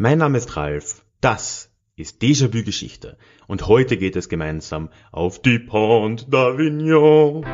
[0.00, 5.58] Mein Name ist Ralf, das ist Déjà-vu Geschichte und heute geht es gemeinsam auf die
[5.58, 7.44] Pont d'Avignon.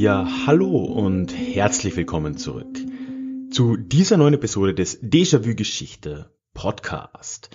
[0.00, 2.78] Ja, hallo und herzlich willkommen zurück
[3.50, 7.50] zu dieser neuen Episode des Déjà-vu Geschichte Podcast.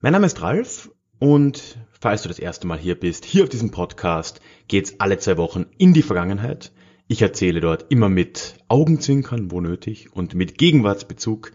[0.00, 3.70] Mein Name ist Ralf und falls du das erste Mal hier bist, hier auf diesem
[3.70, 6.72] Podcast geht's alle zwei Wochen in die Vergangenheit.
[7.08, 11.52] Ich erzähle dort immer mit Augenzwinkern, wo nötig, und mit Gegenwartsbezug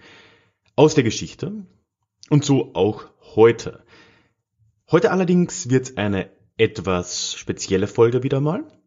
[0.76, 1.68] aus der Geschichte.
[2.32, 3.84] Und so auch heute.
[4.90, 8.81] Heute allerdings wird's eine etwas spezielle Folge wieder mal.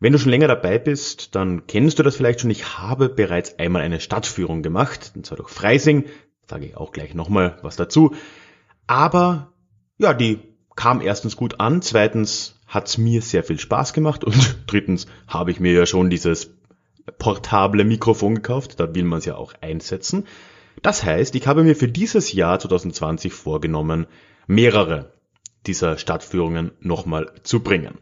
[0.00, 2.50] Wenn du schon länger dabei bist, dann kennst du das vielleicht schon.
[2.50, 6.04] Ich habe bereits einmal eine Stadtführung gemacht, und zwar durch Freising.
[6.48, 8.14] Sage ich auch gleich nochmal was dazu.
[8.86, 9.52] Aber
[9.98, 10.38] ja, die
[10.76, 15.58] kam erstens gut an, zweitens hat's mir sehr viel Spaß gemacht und drittens habe ich
[15.58, 16.50] mir ja schon dieses
[17.18, 18.78] portable Mikrofon gekauft.
[18.78, 20.26] Da will man es ja auch einsetzen.
[20.82, 24.06] Das heißt, ich habe mir für dieses Jahr 2020 vorgenommen,
[24.46, 25.12] mehrere
[25.66, 27.98] dieser Stadtführungen nochmal zu bringen.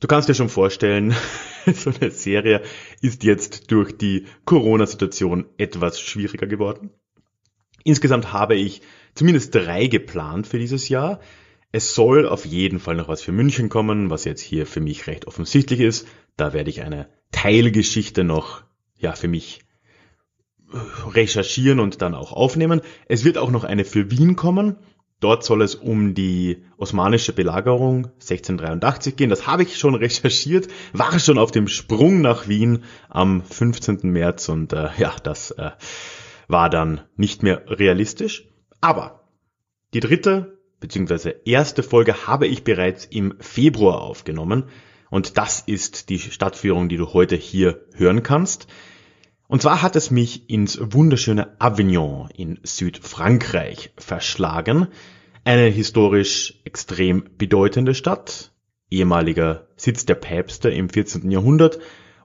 [0.00, 1.14] Du kannst dir schon vorstellen,
[1.74, 2.62] so eine Serie
[3.00, 6.90] ist jetzt durch die Corona-Situation etwas schwieriger geworden.
[7.84, 8.82] Insgesamt habe ich
[9.14, 11.20] zumindest drei geplant für dieses Jahr.
[11.70, 15.06] Es soll auf jeden Fall noch was für München kommen, was jetzt hier für mich
[15.06, 16.06] recht offensichtlich ist.
[16.36, 18.62] Da werde ich eine Teilgeschichte noch,
[18.96, 19.60] ja, für mich
[21.06, 22.80] recherchieren und dann auch aufnehmen.
[23.06, 24.76] Es wird auch noch eine für Wien kommen.
[25.24, 29.30] Dort soll es um die osmanische Belagerung 1683 gehen.
[29.30, 34.00] Das habe ich schon recherchiert, war schon auf dem Sprung nach Wien am 15.
[34.02, 35.70] März und äh, ja, das äh,
[36.46, 38.46] war dann nicht mehr realistisch.
[38.82, 39.24] Aber
[39.94, 41.32] die dritte bzw.
[41.46, 44.64] erste Folge habe ich bereits im Februar aufgenommen
[45.08, 48.66] und das ist die Stadtführung, die du heute hier hören kannst.
[49.54, 54.88] Und zwar hat es mich ins wunderschöne Avignon in Südfrankreich verschlagen.
[55.44, 58.52] Eine historisch extrem bedeutende Stadt,
[58.90, 61.30] ehemaliger Sitz der Päpste im 14.
[61.30, 61.78] Jahrhundert.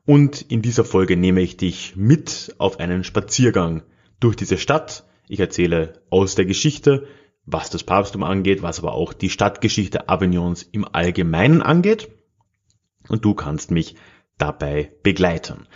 [0.08, 3.84] Und in dieser Folge nehme ich dich mit auf einen Spaziergang
[4.20, 5.06] durch diese Stadt.
[5.28, 7.06] Ich erzähle aus der Geschichte,
[7.46, 12.10] was das Papsttum angeht, was aber auch die Stadtgeschichte Avignons im Allgemeinen angeht.
[13.08, 13.98] Und du kannst mich
[14.40, 15.68] dabei begleiten.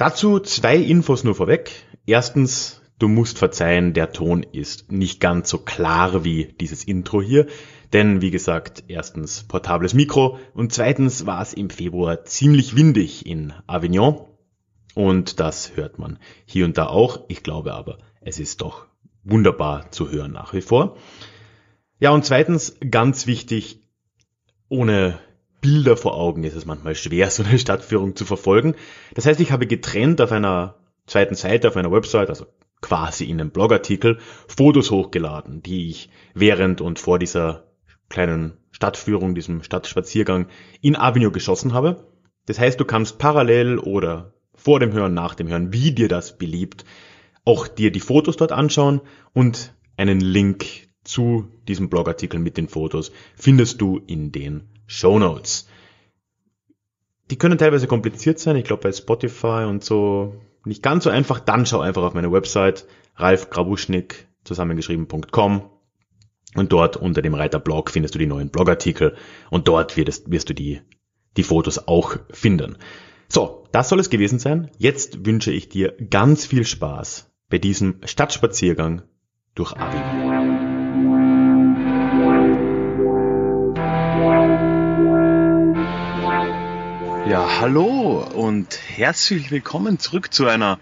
[0.00, 1.72] Dazu zwei Infos nur vorweg.
[2.06, 7.48] Erstens, du musst verzeihen, der Ton ist nicht ganz so klar wie dieses Intro hier.
[7.92, 13.52] Denn wie gesagt, erstens portables Mikro und zweitens war es im Februar ziemlich windig in
[13.66, 14.24] Avignon.
[14.94, 17.26] Und das hört man hier und da auch.
[17.28, 18.86] Ich glaube aber, es ist doch
[19.22, 20.96] wunderbar zu hören nach wie vor.
[21.98, 23.82] Ja, und zweitens, ganz wichtig,
[24.70, 25.18] ohne
[25.60, 28.74] Bilder vor Augen ist es manchmal schwer, so eine Stadtführung zu verfolgen.
[29.14, 30.76] Das heißt, ich habe getrennt auf einer
[31.06, 32.46] zweiten Seite, auf einer Website, also
[32.80, 37.64] quasi in einem Blogartikel, Fotos hochgeladen, die ich während und vor dieser
[38.08, 40.46] kleinen Stadtführung, diesem Stadtspaziergang
[40.80, 42.08] in Avignon geschossen habe.
[42.46, 46.38] Das heißt, du kannst parallel oder vor dem Hören, nach dem Hören, wie dir das
[46.38, 46.84] beliebt,
[47.44, 49.00] auch dir die Fotos dort anschauen
[49.32, 55.68] und einen Link zu diesem Blogartikel mit den Fotos findest du in den Show Notes.
[57.30, 58.56] Die können teilweise kompliziert sein.
[58.56, 60.34] Ich glaube bei Spotify und so
[60.64, 61.38] nicht ganz so einfach.
[61.38, 65.70] Dann schau einfach auf meine Website ralfgrabuschnick zusammengeschrieben.com
[66.56, 69.14] und dort unter dem Reiter Blog findest du die neuen Blogartikel
[69.50, 70.80] und dort wirst, wirst du die,
[71.36, 72.76] die Fotos auch finden.
[73.28, 74.72] So, das soll es gewesen sein.
[74.76, 79.02] Jetzt wünsche ich dir ganz viel Spaß bei diesem Stadtspaziergang
[79.54, 81.29] durch Avignon.
[87.30, 90.80] Ja, hallo und herzlich willkommen zurück zu einer,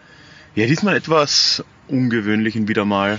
[0.55, 3.19] ja, diesmal etwas ungewöhnlichen wieder mal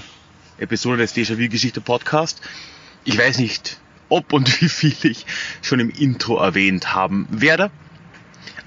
[0.58, 2.42] Episode des Déjà-vu Geschichte Podcast.
[3.04, 3.80] Ich weiß nicht,
[4.10, 5.28] ob und wie viel ich
[5.62, 7.70] schon im Intro erwähnt haben werde.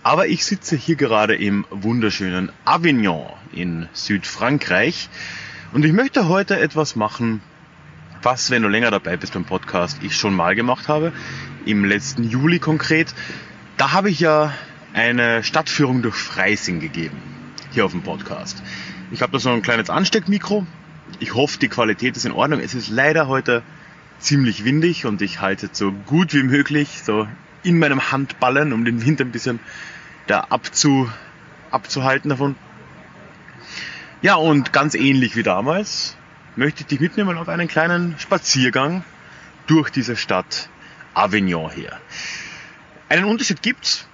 [0.05, 5.09] Aber ich sitze hier gerade im wunderschönen Avignon in Südfrankreich
[5.73, 7.43] und ich möchte heute etwas machen,
[8.23, 11.12] was, wenn du länger dabei bist beim Podcast, ich schon mal gemacht habe.
[11.67, 13.12] Im letzten Juli konkret.
[13.77, 14.53] Da habe ich ja
[14.93, 17.17] eine Stadtführung durch Freising gegeben,
[17.73, 18.63] hier auf dem Podcast.
[19.11, 20.67] Ich habe da so ein kleines Ansteckmikro.
[21.19, 22.61] Ich hoffe, die Qualität ist in Ordnung.
[22.61, 23.63] Es ist leider heute
[24.19, 27.27] ziemlich windig und ich halte so gut wie möglich, so
[27.63, 29.59] in meinem Handballen, um den Wind ein bisschen
[30.27, 31.11] da abzu,
[31.71, 32.57] abzuhalten davon.
[34.21, 36.17] Ja, und ganz ähnlich wie damals
[36.57, 39.05] möchte ich dich mitnehmen auf einen kleinen Spaziergang
[39.67, 40.69] durch diese Stadt
[41.15, 41.99] Avignon her.
[43.12, 44.06] Einen Unterschied gibt's.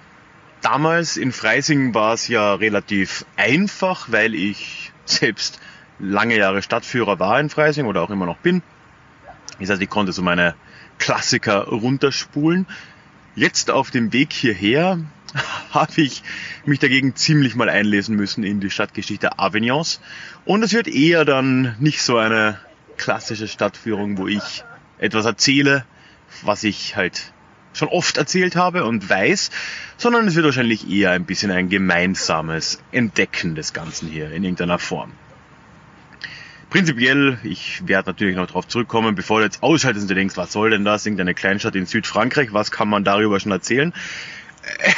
[0.59, 5.61] Damals in Freising war es ja relativ einfach, weil ich selbst
[5.99, 8.61] lange Jahre Stadtführer war in Freising oder auch immer noch bin.
[9.57, 10.53] Das heißt, ich konnte so meine
[10.97, 12.67] Klassiker runterspulen.
[13.35, 14.99] Jetzt auf dem Weg hierher
[15.71, 16.21] habe ich
[16.65, 20.01] mich dagegen ziemlich mal einlesen müssen in die Stadtgeschichte Avignons.
[20.43, 22.59] Und es wird eher dann nicht so eine
[22.97, 24.65] klassische Stadtführung, wo ich
[24.97, 25.85] etwas erzähle,
[26.43, 27.31] was ich halt
[27.73, 29.51] schon oft erzählt habe und weiß,
[29.97, 34.79] sondern es wird wahrscheinlich eher ein bisschen ein gemeinsames Entdecken des Ganzen hier in irgendeiner
[34.79, 35.11] Form.
[36.69, 40.51] Prinzipiell, ich werde natürlich noch darauf zurückkommen, bevor du jetzt ausschaltest und du denkst, was
[40.51, 43.93] soll denn das, irgendeine Kleinstadt in Südfrankreich, was kann man darüber schon erzählen?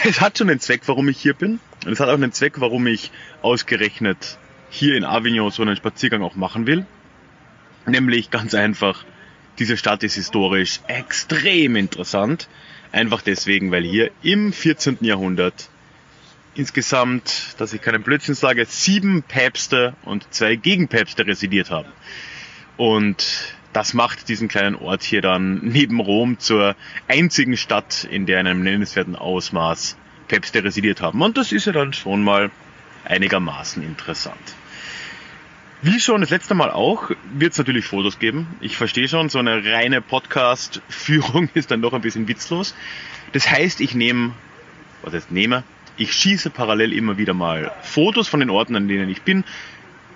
[0.04, 1.60] Es hat schon einen Zweck, warum ich hier bin.
[1.86, 4.38] Und es hat auch einen Zweck, warum ich ausgerechnet
[4.70, 6.86] hier in Avignon so einen Spaziergang auch machen will.
[7.86, 9.06] Nämlich ganz einfach,
[9.62, 12.50] diese Stadt ist historisch extrem interessant.
[12.92, 14.98] Einfach deswegen, weil hier im 14.
[15.02, 15.70] Jahrhundert
[16.56, 21.90] insgesamt, dass ich keinen Blödsinn sage, sieben Päpste und zwei Gegenpäpste residiert haben.
[22.76, 26.76] Und das macht diesen kleinen Ort hier dann neben Rom zur
[27.08, 29.96] einzigen Stadt, in der in einem nennenswerten Ausmaß
[30.28, 31.22] Päpste residiert haben.
[31.22, 32.50] Und das ist ja dann schon mal
[33.06, 34.56] einigermaßen interessant.
[35.84, 38.46] Wie schon das letzte Mal auch, wird es natürlich Fotos geben.
[38.62, 42.76] Ich verstehe schon, so eine reine Podcast-Führung ist dann doch ein bisschen witzlos.
[43.32, 44.34] Das heißt, ich nehme,
[45.02, 45.64] was heißt nehme,
[45.98, 49.44] ich schieße parallel immer wieder mal Fotos von den Orten, an denen ich bin.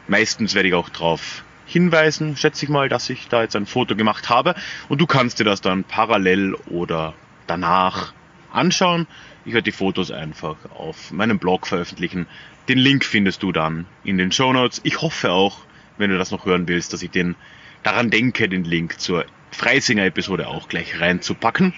[0.08, 3.96] Meistens werde ich auch darauf hinweisen, schätze ich mal, dass ich da jetzt ein Foto
[3.96, 4.54] gemacht habe.
[4.88, 7.16] Und du kannst dir das dann parallel oder
[7.48, 8.14] danach
[8.54, 9.08] anschauen.
[9.46, 12.28] Ich werde die Fotos einfach auf meinem Blog veröffentlichen.
[12.68, 14.82] Den Link findest du dann in den Show Notes.
[14.84, 15.60] Ich hoffe auch,
[15.98, 17.36] wenn du das noch hören willst, dass ich den
[17.84, 21.74] daran denke, den Link zur Freisinger Episode auch gleich reinzupacken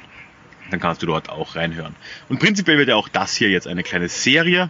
[0.72, 1.96] dann kannst du dort auch reinhören.
[2.30, 4.70] Und prinzipiell wird ja auch das hier jetzt eine kleine Serie.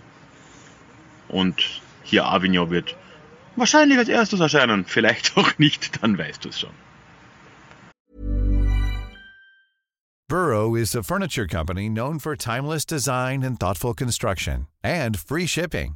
[1.27, 2.95] Und hier Avignon wird
[3.55, 4.85] wahrscheinlich als erstes erscheinen.
[4.85, 6.71] Vielleicht auch nicht, dann weißt du es schon.
[10.29, 14.67] Burrow is a furniture company known for timeless design and thoughtful construction.
[14.83, 15.95] And free shipping.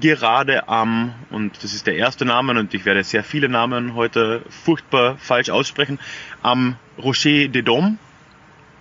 [0.00, 4.42] gerade am, und das ist der erste Name und ich werde sehr viele Namen heute
[4.48, 5.98] furchtbar falsch aussprechen,
[6.42, 7.98] am Rocher des Doms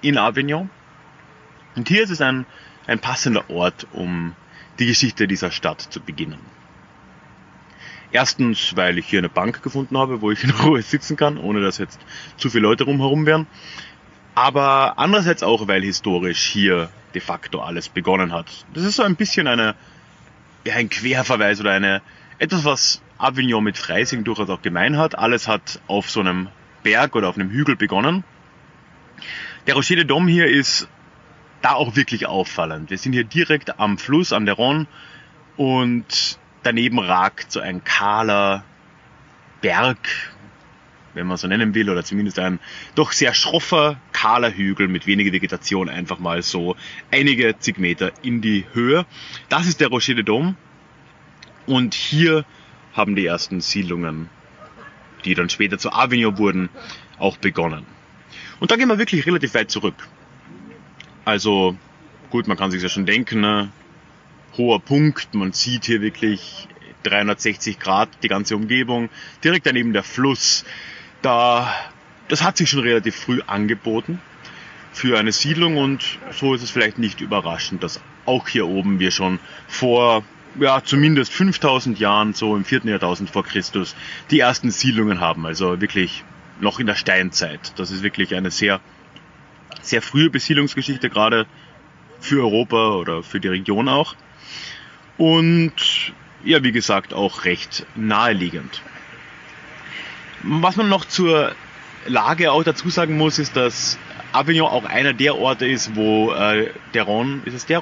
[0.02, 0.70] in Avignon.
[1.76, 2.46] Und hier ist es ein,
[2.88, 4.36] ein passender Ort, um
[4.80, 6.40] die Geschichte dieser Stadt zu beginnen.
[8.12, 11.62] Erstens, weil ich hier eine Bank gefunden habe, wo ich in Ruhe sitzen kann, ohne
[11.62, 12.00] dass jetzt
[12.38, 13.48] zu viele Leute rumherum wären.
[14.36, 18.66] Aber andererseits auch, weil historisch hier de facto alles begonnen hat.
[18.74, 19.76] Das ist so ein bisschen eine,
[20.66, 22.02] ja, ein Querverweis oder eine,
[22.40, 25.18] etwas, was Avignon mit Freising durchaus auch gemein hat.
[25.18, 26.50] Alles hat auf so einem
[26.84, 28.24] Berg oder auf einem Hügel begonnen.
[29.68, 30.88] Der Rocher de Dom hier ist
[31.62, 32.90] da auch wirklich auffallend.
[32.90, 34.88] Wir sind hier direkt am Fluss, an der Ron
[35.56, 38.64] und daneben ragt so ein kahler
[39.62, 39.98] Berg,
[41.16, 42.60] wenn man so nennen will, oder zumindest ein
[42.94, 46.76] doch sehr schroffer, kahler Hügel mit weniger Vegetation einfach mal so
[47.12, 49.06] einige zig Meter in die Höhe.
[49.50, 50.56] Das ist der Rocher de Dom
[51.66, 52.46] und hier
[52.94, 54.30] haben die ersten Siedlungen,
[55.26, 56.70] die dann später zu Avignon wurden,
[57.18, 57.86] auch begonnen.
[58.60, 59.96] Und da gehen wir wirklich relativ weit zurück.
[61.26, 61.76] Also
[62.30, 63.72] gut, man kann sich ja schon denken, ne?
[64.58, 66.68] hoher Punkt, man sieht hier wirklich
[67.04, 69.10] 360 Grad die ganze Umgebung,
[69.44, 70.66] direkt daneben der Fluss.
[71.26, 71.74] Da,
[72.28, 74.22] das hat sich schon relativ früh angeboten
[74.94, 79.12] für eine Siedlung und so ist es vielleicht nicht überraschend, dass auch hier oben wir
[79.12, 80.24] schon vor
[80.60, 83.96] ja, zumindest 5000 Jahren, so im vierten Jahrtausend vor Christus,
[84.32, 85.46] die ersten Siedlungen haben.
[85.46, 86.24] Also wirklich
[86.62, 87.74] noch in der Steinzeit.
[87.78, 88.80] Das ist wirklich eine sehr
[89.82, 91.46] sehr frühe Besiedlungsgeschichte, gerade
[92.20, 94.16] für Europa oder für die Region auch.
[95.18, 96.14] Und
[96.44, 98.82] ja, wie gesagt, auch recht naheliegend.
[100.48, 101.56] Was man noch zur
[102.06, 103.98] Lage auch dazu sagen muss, ist, dass
[104.32, 107.08] Avignon auch einer der Orte ist, wo äh, der
[107.46, 107.82] ist es der?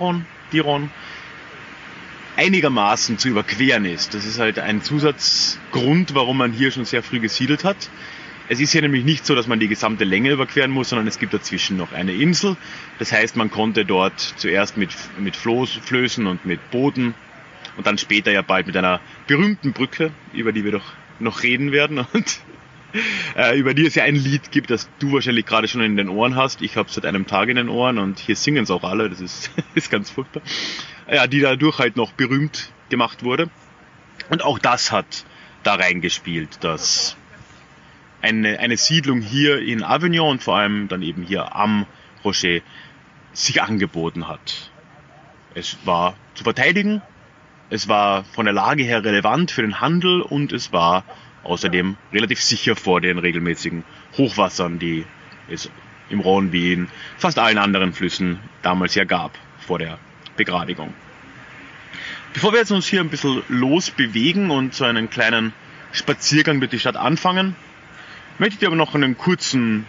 [0.53, 0.89] Diron
[2.35, 4.13] einigermaßen zu überqueren ist.
[4.13, 7.89] Das ist halt ein Zusatzgrund, warum man hier schon sehr früh gesiedelt hat.
[8.49, 11.19] Es ist ja nämlich nicht so, dass man die gesamte Länge überqueren muss, sondern es
[11.19, 12.57] gibt dazwischen noch eine Insel.
[12.99, 17.13] Das heißt, man konnte dort zuerst mit, mit Floß, Flößen und mit Booten
[17.77, 21.71] und dann später ja bald mit einer berühmten Brücke, über die wir doch noch reden
[21.71, 22.39] werden und
[23.35, 26.09] äh, über die es ja ein Lied gibt, das du wahrscheinlich gerade schon in den
[26.09, 26.61] Ohren hast.
[26.61, 29.09] Ich habe es seit einem Tag in den Ohren und hier singen es auch alle,
[29.09, 30.41] das ist, ist ganz furchtbar.
[31.11, 33.49] Ja, die dadurch halt noch berühmt gemacht wurde.
[34.29, 35.25] Und auch das hat
[35.63, 37.17] da reingespielt, dass
[38.21, 41.85] eine, eine Siedlung hier in Avignon und vor allem dann eben hier am
[42.23, 42.59] Rocher
[43.33, 44.71] sich angeboten hat.
[45.55, 47.01] Es war zu verteidigen,
[47.69, 51.03] es war von der Lage her relevant für den Handel und es war
[51.43, 53.83] außerdem relativ sicher vor den regelmäßigen
[54.17, 55.05] Hochwassern, die
[55.49, 55.69] es
[56.09, 59.97] im Rhône wie in fast allen anderen Flüssen damals ja gab vor der
[60.37, 60.93] Begradigung.
[62.33, 65.53] Bevor wir jetzt uns hier ein bisschen losbewegen und so einen kleinen
[65.91, 67.55] Spaziergang durch die Stadt anfangen,
[68.39, 69.85] möchte ich dir aber noch einen kurzen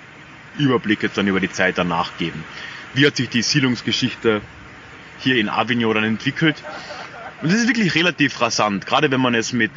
[0.58, 2.44] Überblick jetzt dann über die Zeit danach geben.
[2.92, 4.42] Wie hat sich die Siedlungsgeschichte
[5.18, 6.62] hier in Avignon dann entwickelt?
[7.45, 9.71] Und das ist wirklich relativ rasant, gerade wenn man es mit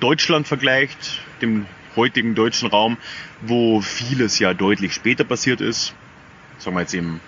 [0.00, 2.98] Deutschland vergleicht, dem heutigen deutschen Raum,
[3.42, 5.94] wo vieles ja deutlich später passiert ist.
[6.58, 7.20] Sagen wir jetzt im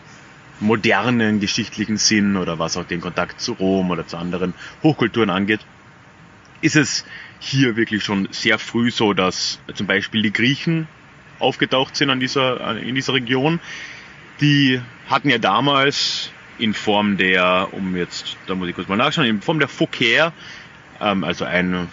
[0.58, 5.60] modernen geschichtlichen Sinn oder was auch den Kontakt zu Rom oder zu anderen Hochkulturen angeht,
[6.60, 7.04] ist es
[7.38, 10.88] hier wirklich schon sehr früh so, dass zum Beispiel die Griechen
[11.38, 13.60] aufgetaucht sind an dieser, in dieser Region.
[14.40, 16.32] Die hatten ja damals
[16.64, 20.32] in Form der, um jetzt, da muss ich kurz mal nachschauen, in Form der Phoker,
[21.00, 21.88] ähm, also ein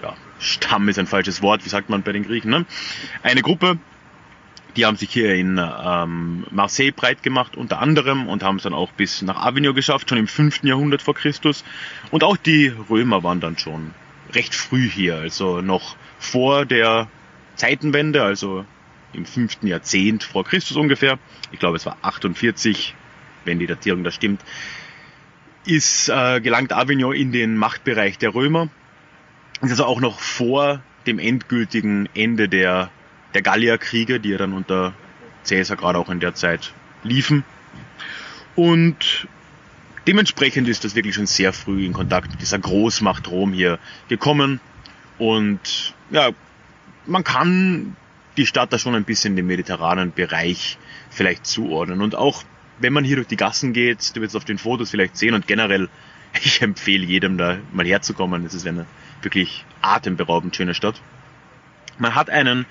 [0.00, 2.66] ja, Stamm ist ein falsches Wort, wie sagt man bei den Griechen, ne?
[3.22, 3.78] eine Gruppe,
[4.76, 8.74] die haben sich hier in ähm, Marseille breit gemacht, unter anderem, und haben es dann
[8.74, 10.62] auch bis nach Avignon geschafft, schon im 5.
[10.62, 11.64] Jahrhundert vor Christus.
[12.10, 13.92] Und auch die Römer waren dann schon
[14.32, 17.08] recht früh hier, also noch vor der
[17.56, 18.64] Zeitenwende, also
[19.12, 19.62] im 5.
[19.62, 21.18] Jahrzehnt vor Christus ungefähr.
[21.50, 22.94] Ich glaube, es war 48,
[23.44, 24.42] wenn die Datierung da stimmt,
[25.66, 28.68] ist äh, gelangt Avignon in den Machtbereich der Römer.
[29.60, 32.90] Ist also auch noch vor dem endgültigen Ende der
[33.34, 34.94] der Gallierkriege, die ja dann unter
[35.46, 37.44] Caesar gerade auch in der Zeit liefen.
[38.56, 39.28] Und
[40.06, 43.78] dementsprechend ist das wirklich schon sehr früh in Kontakt mit dieser Großmacht Rom hier
[44.08, 44.60] gekommen.
[45.18, 46.30] Und ja,
[47.06, 47.96] man kann
[48.36, 50.78] die Stadt da schon ein bisschen dem mediterranen Bereich
[51.10, 52.00] vielleicht zuordnen.
[52.00, 52.42] Und auch
[52.80, 55.34] wenn man hier durch die Gassen geht, du wirst es auf den Fotos vielleicht sehen
[55.34, 55.88] und generell,
[56.42, 58.44] ich empfehle jedem da mal herzukommen.
[58.44, 58.86] Es ist eine
[59.22, 61.00] wirklich atemberaubend schöne Stadt.
[61.98, 62.66] Man hat einen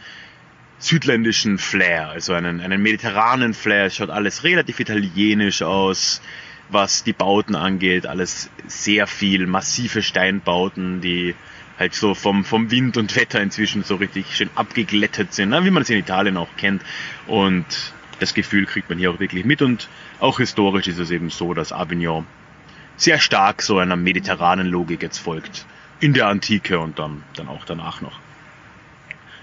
[0.80, 3.86] südländischen Flair, also einen, einen mediterranen Flair.
[3.86, 6.22] Es schaut alles relativ italienisch aus,
[6.70, 8.08] was die Bauten angeht.
[8.08, 11.36] Alles sehr viel massive Steinbauten, die
[11.78, 15.84] halt so vom, vom Wind und Wetter inzwischen so richtig schön abgeglättet sind, wie man
[15.84, 16.82] es in Italien auch kennt.
[17.28, 17.66] Und
[18.20, 19.62] das Gefühl kriegt man hier auch wirklich mit.
[19.62, 22.26] Und auch historisch ist es eben so, dass Avignon
[22.98, 25.66] sehr stark so einer mediterranen Logik jetzt folgt.
[26.00, 28.20] In der Antike und dann, dann auch danach noch.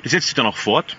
[0.02, 0.97] Das setzt sich dann auch fort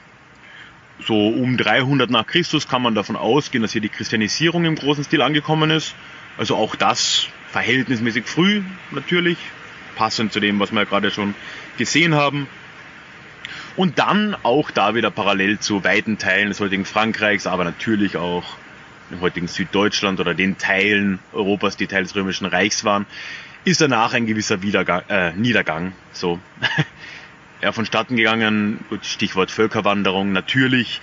[1.06, 5.04] so um 300 nach Christus kann man davon ausgehen, dass hier die Christianisierung im großen
[5.04, 5.96] Stil angekommen ist.
[6.38, 9.38] Also auch das verhältnismäßig früh natürlich,
[9.96, 11.36] passend zu dem, was wir ja gerade schon
[11.78, 12.48] gesehen haben.
[13.78, 18.44] Und dann auch da wieder parallel zu weiten Teilen des heutigen Frankreichs, aber natürlich auch
[19.12, 23.06] im heutigen Süddeutschland oder den Teilen Europas, die Teil des Römischen Reichs waren,
[23.66, 25.94] ist danach ein gewisser Wiedergang, äh, Niedergang.
[26.12, 26.40] So.
[27.62, 28.84] ja, vonstatten gegangen.
[29.04, 31.00] Stichwort Völkerwanderung natürlich.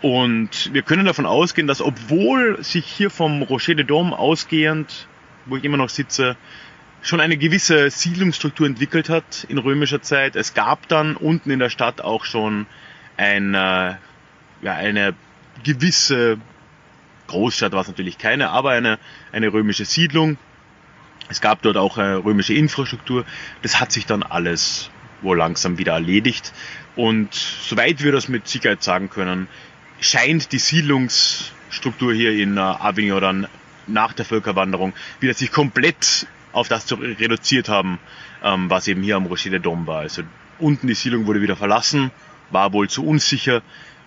[0.00, 5.06] Und wir können davon ausgehen, dass obwohl sich hier vom Rocher de Dome ausgehend,
[5.44, 6.38] wo ich immer noch sitze,
[7.06, 10.34] schon eine gewisse Siedlungsstruktur entwickelt hat in römischer Zeit.
[10.34, 12.66] Es gab dann unten in der Stadt auch schon
[13.16, 13.98] eine,
[14.60, 15.14] ja, eine
[15.62, 16.38] gewisse
[17.28, 18.98] Großstadt war es natürlich keine, aber eine,
[19.32, 20.36] eine römische Siedlung.
[21.28, 23.24] Es gab dort auch eine römische Infrastruktur.
[23.62, 24.90] Das hat sich dann alles
[25.22, 26.52] wohl langsam wieder erledigt.
[26.96, 29.48] Und soweit wir das mit Sicherheit sagen können,
[30.00, 33.48] scheint die Siedlungsstruktur hier in äh, Avignon dann
[33.86, 37.98] nach der Völkerwanderung wieder sich komplett auf das zu reduziert haben,
[38.42, 40.00] ähm, was eben hier am Rocher de Dom war.
[40.00, 40.22] Also
[40.58, 42.10] unten die Siedlung wurde wieder verlassen,
[42.50, 43.60] war wohl zu unsicher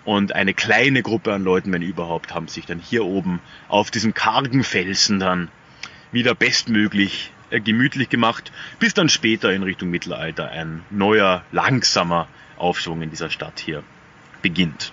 [0.04, 3.38] und eine kleine Gruppe an Leuten, wenn überhaupt, haben sich dann hier oben
[3.68, 5.48] auf diesem kargen Felsen dann
[6.10, 12.26] wieder bestmöglich äh, gemütlich gemacht, bis dann später in Richtung Mittelalter ein neuer, langsamer
[12.56, 13.84] Aufschwung in dieser Stadt hier
[14.42, 14.92] beginnt.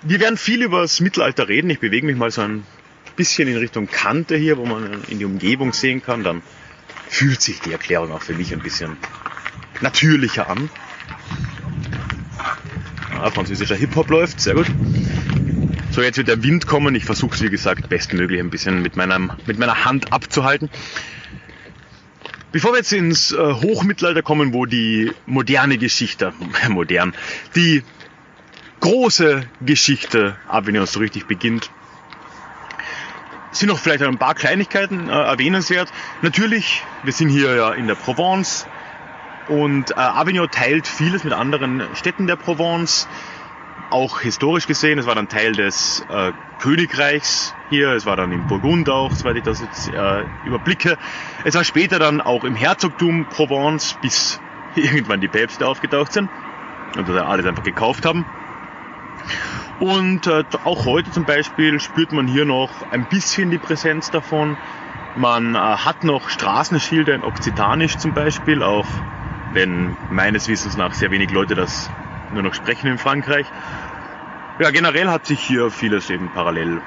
[0.00, 1.68] Wir werden viel über das Mittelalter reden.
[1.68, 2.64] Ich bewege mich mal so ein
[3.16, 6.42] bisschen in Richtung Kante hier, wo man in die Umgebung sehen kann, dann
[7.08, 8.96] fühlt sich die Erklärung auch für mich ein bisschen
[9.80, 10.70] natürlicher an.
[13.18, 14.66] Ah, französischer Hip-Hop läuft, sehr gut.
[15.90, 16.94] So, jetzt wird der Wind kommen.
[16.94, 20.68] Ich versuche es, wie gesagt, bestmöglich ein bisschen mit, meinem, mit meiner Hand abzuhalten.
[22.52, 26.34] Bevor wir jetzt ins äh, Hochmittelalter kommen, wo die moderne Geschichte,
[26.68, 27.14] modern,
[27.54, 27.82] die
[28.80, 31.70] große Geschichte Avignons so richtig beginnt,
[33.58, 35.92] sind noch vielleicht ein paar Kleinigkeiten äh, erwähnenswert.
[36.22, 38.66] Natürlich, wir sind hier ja in der Provence
[39.48, 43.08] und äh, Avignon teilt vieles mit anderen Städten der Provence
[43.90, 48.46] auch historisch gesehen, es war dann Teil des äh, Königreichs hier, es war dann im
[48.46, 50.98] Burgund auch, soweit ich das jetzt äh, überblicke.
[51.44, 54.40] Es war später dann auch im Herzogtum Provence, bis
[54.74, 56.28] irgendwann die Päpste aufgetaucht sind
[56.96, 58.24] und das alles einfach gekauft haben.
[59.78, 64.56] Und äh, auch heute zum Beispiel spürt man hier noch ein bisschen die Präsenz davon.
[65.16, 68.86] Man äh, hat noch Straßenschilder in Okzitanisch zum Beispiel, auch
[69.52, 71.90] wenn meines Wissens nach sehr wenig Leute das
[72.32, 73.46] nur noch sprechen in Frankreich.
[74.58, 76.80] Ja, generell hat sich hier vieles eben parallel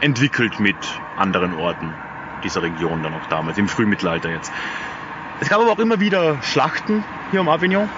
[0.00, 0.76] entwickelt mit
[1.16, 1.92] anderen Orten
[2.44, 4.52] dieser Region dann auch damals, im Frühmittelalter jetzt.
[5.40, 7.88] Es gab aber auch immer wieder Schlachten hier um Avignon.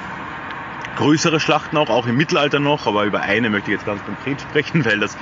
[0.97, 4.41] Größere Schlachten auch, auch im Mittelalter noch, aber über eine möchte ich jetzt ganz konkret
[4.41, 5.17] sprechen, weil das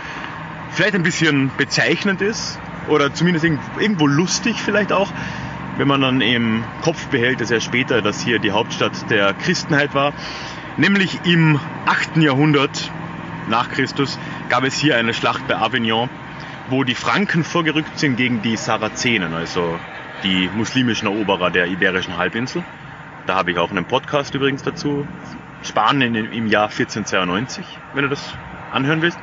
[0.71, 5.11] vielleicht ein bisschen bezeichnend ist oder zumindest irgendwo lustig vielleicht auch,
[5.77, 9.95] wenn man dann im Kopf behält, dass ja später das hier die Hauptstadt der Christenheit
[9.95, 10.13] war.
[10.77, 12.17] Nämlich im 8.
[12.19, 12.91] Jahrhundert
[13.49, 16.09] nach Christus gab es hier eine Schlacht bei Avignon,
[16.69, 19.79] wo die Franken vorgerückt sind gegen die Sarazenen, also
[20.23, 22.65] die muslimischen Eroberer der Iberischen Halbinsel.
[23.27, 25.07] Da habe ich auch einen Podcast übrigens dazu.
[25.65, 28.35] Spanien im Jahr 1492, wenn du das
[28.71, 29.19] anhören willst.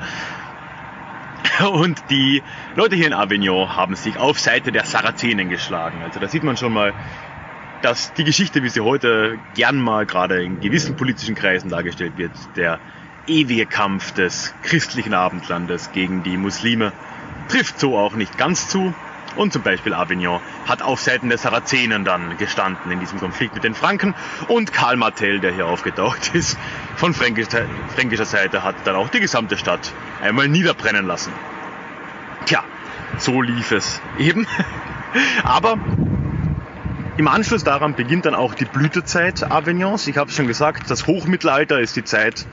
[1.72, 2.44] Und die
[2.76, 6.02] Leute hier in Avignon haben sich auf Seite der Sarazenen geschlagen.
[6.02, 6.94] Also da sieht man schon mal,
[7.82, 12.32] dass die Geschichte, wie sie heute gern mal gerade in gewissen politischen Kreisen dargestellt wird,
[12.56, 12.80] der
[13.28, 16.94] ewige Kampf des christlichen Abendlandes gegen die Muslime,
[17.48, 18.96] trifft so auch nicht ganz zu.
[19.36, 23.64] Und zum Beispiel Avignon hat auf Seiten der Sarazenen dann gestanden in diesem Konflikt mit
[23.64, 24.14] den Franken.
[24.48, 26.58] Und Karl Martell, der hier aufgetaucht ist,
[26.96, 27.66] von fränkischer,
[27.96, 31.32] fränkischer Seite, hat dann auch die gesamte Stadt einmal niederbrennen lassen.
[32.46, 32.64] Tja,
[33.18, 34.48] so lief es eben.
[35.44, 35.78] Aber
[37.18, 40.08] im Anschluss daran beginnt dann auch die Blütezeit Avignons.
[40.08, 42.46] Ich habe schon gesagt, das Hochmittelalter ist die Zeit,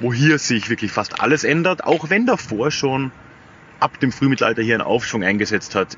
[0.00, 3.10] wo hier sich wirklich fast alles ändert, auch wenn davor schon
[3.80, 5.96] ab dem Frühmittelalter hier ein Aufschwung eingesetzt hat.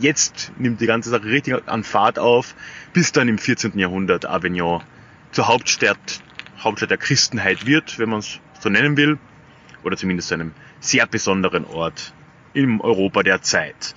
[0.00, 2.54] Jetzt nimmt die ganze Sache richtig an Fahrt auf,
[2.92, 3.78] bis dann im 14.
[3.78, 4.82] Jahrhundert Avignon
[5.32, 6.20] zur Hauptstadt,
[6.60, 9.18] Hauptstadt der Christenheit wird, wenn man es so nennen will,
[9.82, 12.12] oder zumindest zu einem sehr besonderen Ort
[12.54, 13.94] im Europa der Zeit.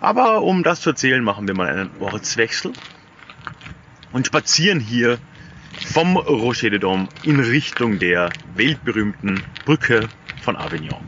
[0.00, 2.72] Aber um das zu erzählen, machen wir mal einen Ortswechsel
[4.12, 5.18] und spazieren hier
[5.86, 10.08] vom Rocher de Dom in Richtung der weltberühmten Brücke
[10.40, 11.00] von Avignon.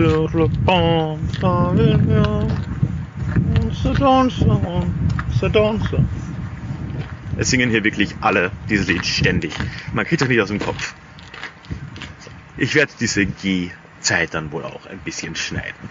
[0.00, 2.48] Sur le pont d'Avignon,
[3.70, 4.46] se danse,
[5.38, 5.98] se danse.
[7.36, 9.52] Es singen hier wirklich alle dieses Lied ständig.
[9.92, 10.94] Man kriegt das nicht aus dem Kopf.
[12.56, 15.90] Ich werde diese G-Zeit dann wohl auch ein bisschen schneiden.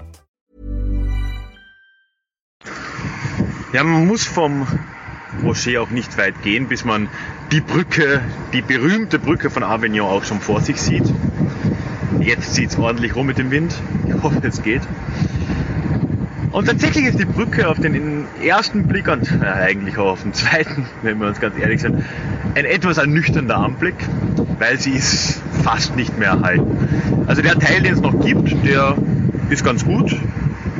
[3.73, 4.67] Ja, man muss vom
[5.43, 7.07] Rocher auch nicht weit gehen, bis man
[7.53, 11.05] die Brücke, die berühmte Brücke von Avignon auch schon vor sich sieht.
[12.19, 13.73] Jetzt zieht es ordentlich rum mit dem Wind.
[14.07, 14.81] Ich hoffe, es geht.
[16.51, 20.33] Und tatsächlich ist die Brücke auf den ersten Blick und äh, eigentlich auch auf den
[20.33, 22.03] zweiten, wenn wir uns ganz ehrlich sind,
[22.55, 23.95] ein etwas ernüchternder Anblick,
[24.59, 27.23] weil sie ist fast nicht mehr erhalten.
[27.27, 28.97] Also der Teil, den es noch gibt, der
[29.49, 30.13] ist ganz gut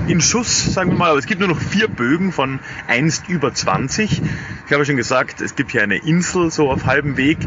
[0.07, 3.53] in Schuss, sagen wir mal, aber es gibt nur noch vier Bögen von einst über
[3.53, 4.21] 20.
[4.65, 7.37] Ich habe schon gesagt, es gibt hier eine Insel so auf halbem Weg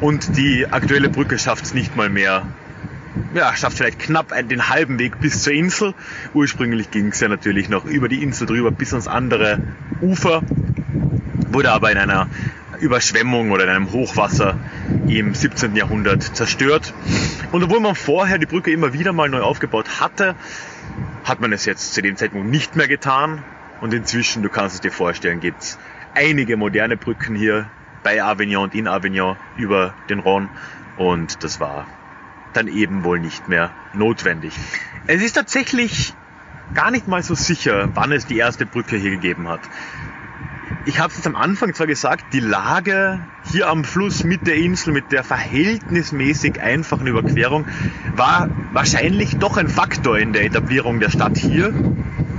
[0.00, 2.46] und die aktuelle Brücke schafft es nicht mal mehr.
[3.34, 5.94] Ja, schafft vielleicht knapp den halben Weg bis zur Insel.
[6.34, 9.60] Ursprünglich ging es ja natürlich noch über die Insel drüber bis ans andere
[10.00, 10.42] Ufer,
[11.50, 12.28] wurde aber in einer
[12.80, 14.56] Überschwemmung oder in einem Hochwasser
[15.06, 15.76] im 17.
[15.76, 16.92] Jahrhundert zerstört.
[17.52, 20.34] Und obwohl man vorher die Brücke immer wieder mal neu aufgebaut hatte,
[21.24, 23.42] hat man es jetzt zu dem Zeitpunkt nicht mehr getan.
[23.80, 25.78] Und inzwischen, du kannst es dir vorstellen, gibt es
[26.14, 27.68] einige moderne Brücken hier
[28.02, 30.48] bei Avignon und in Avignon über den Rhône.
[30.96, 31.86] Und das war
[32.52, 34.54] dann eben wohl nicht mehr notwendig.
[35.06, 36.14] Es ist tatsächlich
[36.74, 39.60] gar nicht mal so sicher, wann es die erste Brücke hier gegeben hat.
[40.86, 44.92] Ich habe es am Anfang zwar gesagt, die Lage hier am Fluss mit der Insel,
[44.92, 47.66] mit der verhältnismäßig einfachen Überquerung,
[48.16, 51.72] war wahrscheinlich doch ein Faktor in der Etablierung der Stadt hier.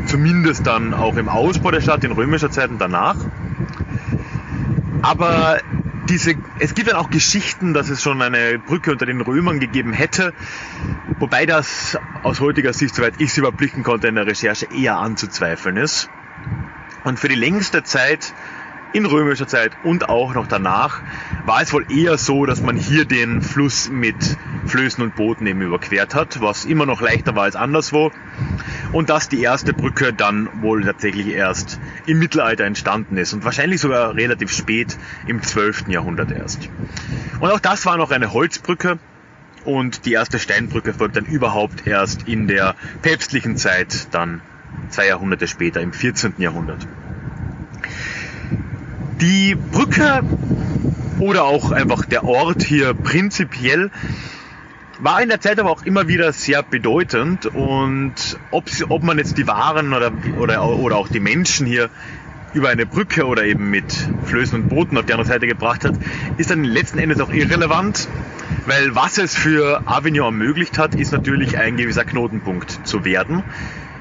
[0.08, 3.16] Zumindest dann auch im Ausbau der Stadt in römischer Zeit und danach.
[5.02, 5.60] Aber
[6.10, 9.94] diese, es gibt dann auch Geschichten, dass es schon eine Brücke unter den Römern gegeben
[9.94, 10.34] hätte,
[11.20, 15.78] wobei das aus heutiger Sicht, soweit ich es überblicken konnte, in der Recherche eher anzuzweifeln
[15.78, 16.10] ist.
[17.06, 18.34] Und für die längste Zeit
[18.92, 21.02] in römischer Zeit und auch noch danach
[21.46, 24.16] war es wohl eher so, dass man hier den Fluss mit
[24.66, 28.12] Flößen und Booten eben überquert hat, was immer noch leichter war als anderswo.
[28.92, 33.82] Und dass die erste Brücke dann wohl tatsächlich erst im Mittelalter entstanden ist und wahrscheinlich
[33.82, 35.90] sogar relativ spät im 12.
[35.90, 36.70] Jahrhundert erst.
[37.40, 38.98] Und auch das war noch eine Holzbrücke,
[39.66, 44.42] und die erste Steinbrücke folgt dann überhaupt erst in der päpstlichen Zeit, dann
[44.90, 46.36] zwei Jahrhunderte später, im 14.
[46.38, 46.88] Jahrhundert.
[49.22, 50.24] Die Brücke
[51.20, 53.92] oder auch einfach der Ort hier prinzipiell
[55.00, 58.14] war in der Zeit aber auch immer wieder sehr bedeutend und
[58.52, 61.90] ob, ob man jetzt die Waren oder, oder, oder auch die Menschen hier
[62.54, 65.96] über eine Brücke oder eben mit Flößen und Booten auf die andere Seite gebracht hat,
[66.38, 68.08] ist dann letzten Endes auch irrelevant,
[68.66, 73.44] weil was es für Avignon ermöglicht hat, ist natürlich ein gewisser Knotenpunkt zu werden.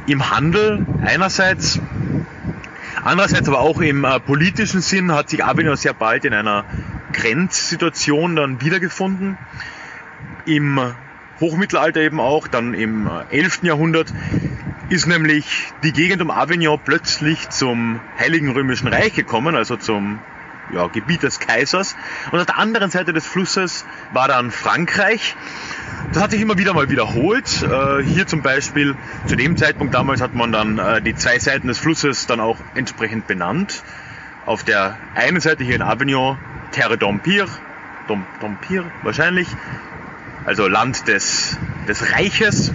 [0.07, 1.81] Im Handel einerseits
[3.05, 6.65] Andererseits aber auch im äh, politischen Sinn hat sich Avignon sehr bald in einer
[7.13, 9.37] Grenzsituation dann wiedergefunden.
[10.47, 10.81] Im
[11.39, 13.63] Hochmittelalter eben auch, dann im 11.
[13.63, 14.13] Äh, Jahrhundert
[14.89, 20.21] ist nämlich die Gegend um Avignon plötzlich zum Heiligen Römischen Reich gekommen, also zum
[20.75, 21.97] ja, Gebiet des Kaisers.
[22.31, 25.37] Und auf der anderen Seite des Flusses war dann Frankreich.
[26.13, 27.63] Das hat sich immer wieder mal wiederholt.
[27.63, 28.95] Äh, hier zum Beispiel,
[29.27, 32.59] zu dem Zeitpunkt damals hat man dann äh, die zwei Seiten des Flusses dann auch
[32.75, 33.83] entsprechend benannt.
[34.47, 36.37] Auf der einen Seite hier in Avignon
[36.71, 37.49] Terre d'Empire,
[38.09, 39.49] d'Empire wahrscheinlich,
[40.45, 41.57] also Land des,
[41.89, 42.73] des Reiches.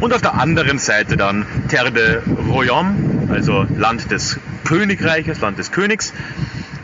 [0.00, 5.70] Und auf der anderen Seite dann Terre de Royaume, also Land des Königreiches, Land des
[5.70, 6.12] Königs.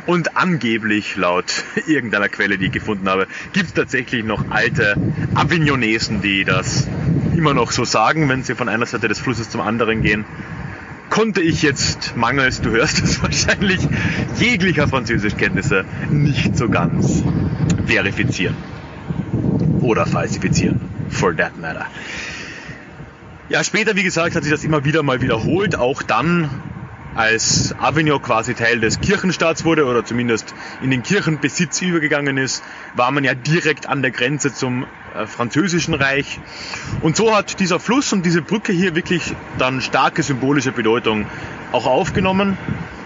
[0.08, 4.96] Und angeblich, laut irgendeiner Quelle, die ich gefunden habe, gibt es tatsächlich noch alte
[5.34, 6.88] Avignonesen, die das
[7.36, 10.24] immer noch so sagen, wenn sie von einer Seite des Flusses zum anderen gehen.
[11.10, 13.86] Konnte ich jetzt mangels, du hörst es wahrscheinlich,
[14.38, 17.22] jeglicher Französischkenntnisse nicht so ganz
[17.84, 18.56] verifizieren.
[19.82, 21.84] Oder falsifizieren, for that matter.
[23.50, 26.48] Ja, später, wie gesagt, hat sich das immer wieder mal wiederholt, auch dann,
[27.18, 32.62] als Avignon quasi Teil des Kirchenstaats wurde oder zumindest in den Kirchenbesitz übergegangen ist,
[32.94, 36.38] war man ja direkt an der Grenze zum äh, französischen Reich.
[37.00, 41.26] Und so hat dieser Fluss und diese Brücke hier wirklich dann starke symbolische Bedeutung
[41.72, 42.56] auch aufgenommen,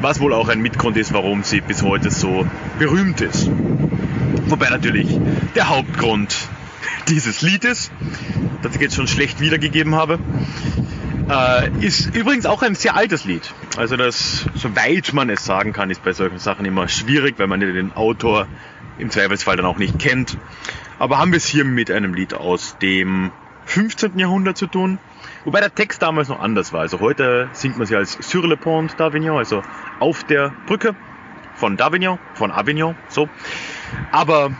[0.01, 2.46] was wohl auch ein Mitgrund ist, warum sie bis heute so
[2.79, 3.51] berühmt ist.
[4.44, 5.09] Wobei natürlich
[5.55, 6.37] der Hauptgrund
[7.09, 7.90] dieses Liedes,
[8.61, 10.18] das ich jetzt schon schlecht wiedergegeben habe,
[11.28, 13.52] äh, ist übrigens auch ein sehr altes Lied.
[13.76, 17.61] Also das, soweit man es sagen kann, ist bei solchen Sachen immer schwierig, weil man
[17.61, 18.46] den Autor
[18.98, 20.37] im Zweifelsfall dann auch nicht kennt.
[20.98, 23.32] Aber haben wir es hier mit einem Lied aus dem
[23.66, 24.18] 15.
[24.18, 24.98] Jahrhundert zu tun.
[25.44, 26.80] Wobei der Text damals noch anders war.
[26.80, 29.62] Also heute singt man sie als Sur le Pont d'Avignon, also
[29.98, 30.94] auf der Brücke
[31.54, 33.28] von d'Avignon, von Avignon, so.
[34.11, 34.52] Aber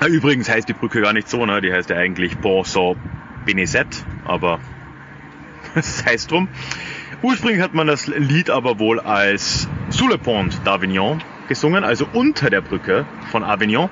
[0.00, 1.60] äh, übrigens heißt die Brücke gar nicht so, ne?
[1.60, 4.60] die heißt ja eigentlich Pont Saint-Benezet, aber
[5.74, 6.48] das heißt drum.
[7.22, 12.48] Ursprünglich hat man das Lied aber wohl als Sous le Pont d'Avignon gesungen, also unter
[12.48, 13.90] der Brücke von Avignon.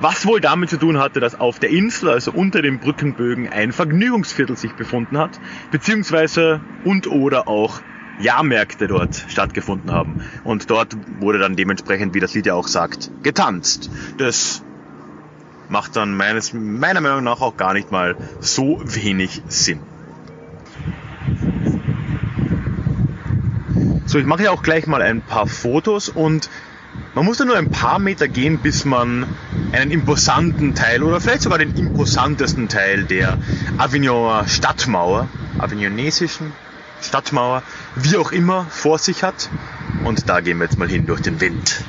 [0.00, 3.72] Was wohl damit zu tun hatte, dass auf der Insel, also unter den Brückenbögen, ein
[3.72, 5.40] Vergnügungsviertel sich befunden hat,
[5.72, 7.80] beziehungsweise und oder auch
[8.20, 10.16] Jahrmärkte dort stattgefunden haben.
[10.44, 13.90] Und dort wurde dann dementsprechend, wie das Lied ja auch sagt, getanzt.
[14.18, 14.62] Das
[15.68, 19.80] macht dann meines, meiner Meinung nach auch gar nicht mal so wenig Sinn.
[24.06, 26.48] So, ich mache ja auch gleich mal ein paar Fotos und
[27.14, 29.26] man muss da nur ein paar Meter gehen, bis man
[29.72, 33.36] einen imposanten Teil oder vielleicht sogar den imposantesten Teil der
[33.76, 36.52] Avignoner Stadtmauer, avignonesischen
[37.02, 37.62] Stadtmauer,
[37.96, 39.50] wie auch immer, vor sich hat.
[40.04, 41.82] Und da gehen wir jetzt mal hin durch den Wind.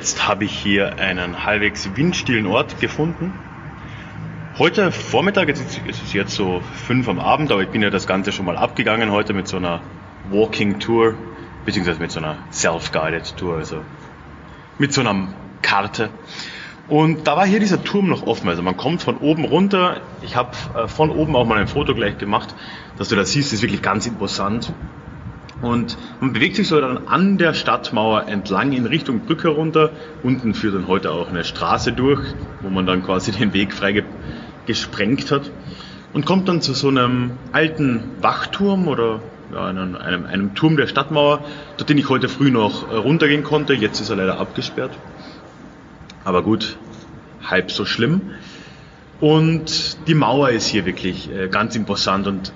[0.00, 3.34] Jetzt habe ich hier einen halbwegs windstillen Ort gefunden.
[4.56, 8.06] Heute Vormittag, jetzt es ist jetzt so fünf am Abend, aber ich bin ja das
[8.06, 9.82] Ganze schon mal abgegangen heute mit so einer
[10.30, 11.16] Walking Tour,
[11.66, 13.82] beziehungsweise mit so einer Self-Guided Tour, also
[14.78, 16.08] mit so einer Karte.
[16.88, 20.00] Und da war hier dieser Turm noch offen, also man kommt von oben runter.
[20.22, 22.54] Ich habe äh, von oben auch mal ein Foto gleich gemacht,
[22.96, 24.72] dass du das siehst, ist wirklich ganz imposant.
[25.62, 29.90] Und man bewegt sich so dann an der Stadtmauer entlang in Richtung Brücke runter.
[30.22, 32.20] Unten führt dann heute auch eine Straße durch,
[32.62, 34.04] wo man dann quasi den Weg frei ge
[34.66, 35.50] gesprengt hat.
[36.12, 39.20] Und kommt dann zu so einem alten Wachturm oder
[39.52, 41.44] ja, einem, einem, einem Turm der Stadtmauer,
[41.76, 43.74] durch den ich heute früh noch äh, runtergehen konnte.
[43.74, 44.92] Jetzt ist er leider abgesperrt.
[46.24, 46.76] Aber gut,
[47.44, 48.20] halb so schlimm.
[49.20, 52.52] Und die Mauer ist hier wirklich äh, ganz imposant und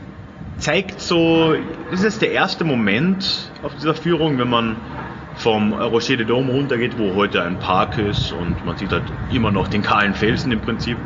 [0.59, 1.55] zeigt so,
[1.90, 4.87] das ist der erste Moment auf dieser Führung, wenn man
[5.35, 9.51] vom Rocher de Dome runtergeht, wo heute ein Park ist und man sieht halt immer
[9.51, 10.99] noch den kahlen Felsen im Prinzip.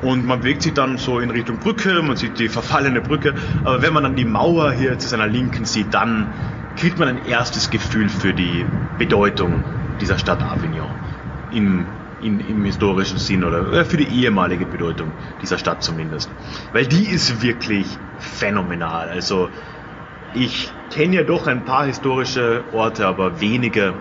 [0.00, 3.82] Und man bewegt sich dann so in Richtung Brücke, man sieht die verfallene Brücke, aber
[3.82, 6.34] wenn man dann die Mauer hier zu seiner Linken sieht, dann
[6.74, 9.66] kriegt man ein erstes Gefühl für die Bedeutung
[10.00, 10.96] dieser Stadt Avignon
[11.48, 16.30] im in, im historischen Sinn oder für die ehemalige Bedeutung dieser Stadt zumindest.
[16.72, 17.86] Weil die ist wirklich
[18.18, 19.08] phänomenal.
[19.08, 19.48] Also
[20.34, 23.94] ich kenne ja doch ein paar historische Orte, aber wenige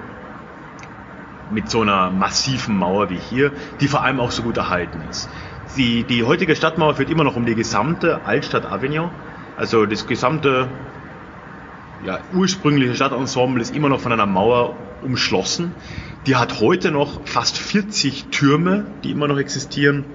[1.52, 5.30] mit so einer massiven Mauer wie hier, die vor allem auch so gut erhalten ist.
[5.78, 9.10] Die, die heutige Stadtmauer führt immer noch um die gesamte Altstadt Avignon.
[9.58, 10.68] Also das gesamte
[12.06, 15.72] ja, ursprüngliche Stadtensemble ist immer noch von einer Mauer umschlossen.
[16.26, 20.06] Die hat heute noch fast 40 Türme, die immer noch existieren.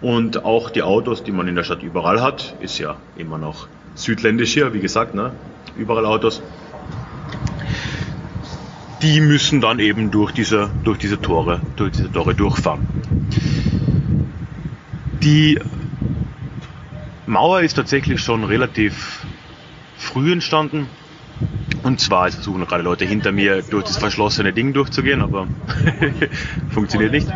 [0.00, 3.68] Und auch die Autos, die man in der Stadt überall hat, ist ja immer noch
[3.94, 5.32] südländisch hier, wie gesagt, ne?
[5.76, 6.42] überall Autos.
[9.02, 12.86] Die müssen dann eben durch diese, durch diese Tore, durch diese Tore durchfahren.
[15.22, 15.58] Die
[17.26, 19.24] Mauer ist tatsächlich schon relativ
[19.96, 20.86] früh entstanden.
[21.82, 25.48] Und zwar, es versuchen gerade Leute hinter mir durch das verschlossene Ding durchzugehen, aber
[26.70, 27.28] funktioniert nicht.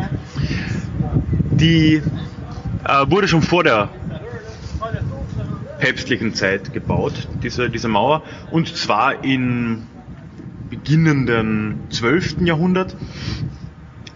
[1.59, 2.01] Die
[2.83, 3.89] äh, wurde schon vor der
[5.79, 9.87] päpstlichen Zeit gebaut, diese, diese Mauer, und zwar im
[10.69, 12.41] beginnenden 12.
[12.41, 12.95] Jahrhundert.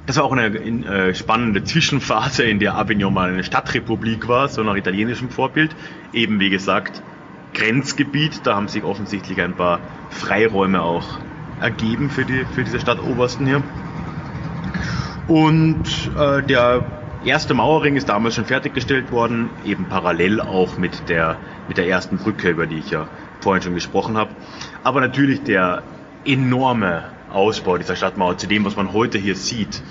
[0.06, 4.63] Das war auch eine äh, spannende Zwischenphase, in der Avignon mal eine Stadtrepublik war, so
[4.63, 5.76] nach italienischem Vorbild.
[6.12, 7.02] Eben wie gesagt,
[7.54, 8.46] Grenzgebiet.
[8.46, 11.20] Da haben sich offensichtlich ein paar Freiräume auch
[11.60, 13.63] ergeben für, die, für diese Stadtobersten hier.
[15.28, 16.84] Und äh, der
[17.24, 21.38] erste Mauerring ist damals schon fertiggestellt worden, eben parallel auch mit der,
[21.68, 23.08] mit der ersten Brücke, über die ich ja
[23.39, 24.36] vorhin schon gesprochen habe.
[24.84, 25.84] Aber natürlich der
[26.26, 29.82] enorme Ausbau dieser Stadtmauer zu dem, was man heute hier sieht,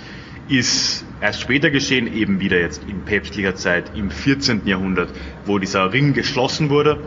[0.48, 4.62] ist erst später geschehen, eben wieder jetzt in päpstlicher Zeit im 14.
[4.66, 5.10] Jahrhundert,
[5.46, 6.98] wo dieser Ring geschlossen wurde.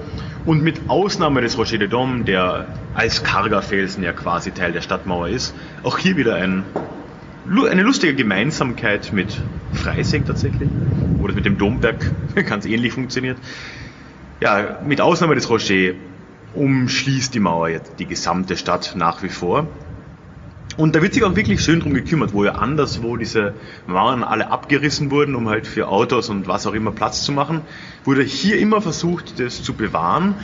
[0.46, 5.28] Und mit Ausnahme des Rocher de Dom, der als Kargerfelsen ja quasi Teil der Stadtmauer
[5.30, 6.64] ist, auch hier wieder ein,
[7.48, 9.42] eine lustige Gemeinsamkeit mit
[9.74, 10.70] Freising tatsächlich,
[11.18, 12.12] wo das mit dem Domberg
[12.48, 13.38] ganz ähnlich funktioniert.
[14.40, 15.94] Ja, mit Ausnahme des Rocher
[16.54, 19.68] umschließt die Mauer jetzt die gesamte Stadt nach wie vor.
[20.78, 23.54] Und da wird sich auch wirklich schön drum gekümmert, wo ja anderswo diese
[23.88, 27.62] Mauern alle abgerissen wurden, um halt für Autos und was auch immer Platz zu machen,
[28.04, 30.36] wurde hier immer versucht, das zu bewahren.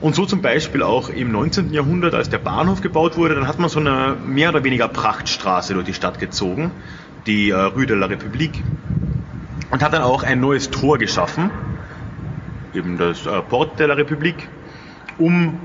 [0.00, 1.72] Und so zum Beispiel auch im 19.
[1.72, 5.74] Jahrhundert, als der Bahnhof gebaut wurde, dann hat man so eine mehr oder weniger Prachtstraße
[5.74, 6.70] durch die Stadt gezogen,
[7.26, 8.62] die äh, Rue de la République,
[9.70, 11.50] und hat dann auch ein neues Tor geschaffen,
[12.74, 14.48] eben das äh, Porte de la République,
[15.18, 15.58] um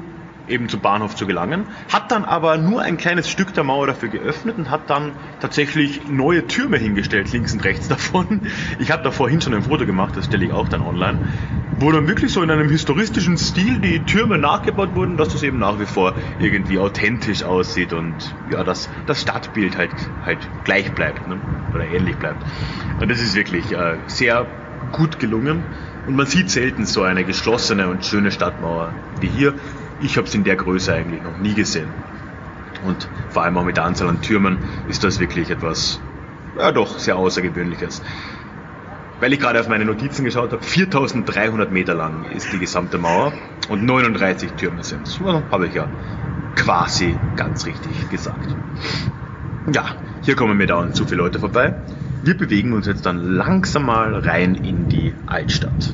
[0.50, 4.10] eben zum Bahnhof zu gelangen, hat dann aber nur ein kleines Stück der Mauer dafür
[4.10, 8.48] geöffnet und hat dann tatsächlich neue Türme hingestellt, links und rechts davon.
[8.78, 11.22] Ich habe da vorhin schon ein Foto gemacht, das stelle ich auch dann online,
[11.72, 15.60] wo dann wirklich so in einem historistischen Stil die Türme nachgebaut wurden, dass das eben
[15.60, 21.28] nach wie vor irgendwie authentisch aussieht und ja, dass das Stadtbild halt, halt gleich bleibt
[21.28, 21.42] ne?
[21.74, 22.44] oder ähnlich bleibt.
[23.00, 24.48] Und das ist wirklich äh, sehr
[24.92, 25.66] gut gelungen.
[26.06, 29.56] Und man sieht selten so eine geschlossene und schöne Stadtmauer wie hier.
[30.00, 31.94] Ich habe es in der Größe eigentlich noch nie gesehen.
[32.84, 36.00] Und vor allem auch mit der Anzahl an Türmen ist das wirklich etwas,
[36.58, 38.02] ja doch, sehr Außergewöhnliches.
[39.20, 43.34] Weil ich gerade auf meine Notizen geschaut habe, 4300 Meter lang ist die gesamte Mauer
[43.68, 45.20] und 39 Türme sind es.
[45.20, 45.90] Also, habe ich ja
[46.56, 48.56] quasi ganz richtig gesagt.
[49.74, 51.76] Ja, hier kommen mir dauernd zu viele Leute vorbei.
[52.24, 55.94] Wir bewegen uns jetzt dann langsam mal rein in die Altstadt.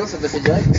[0.00, 0.76] d'Avignon, ça te direct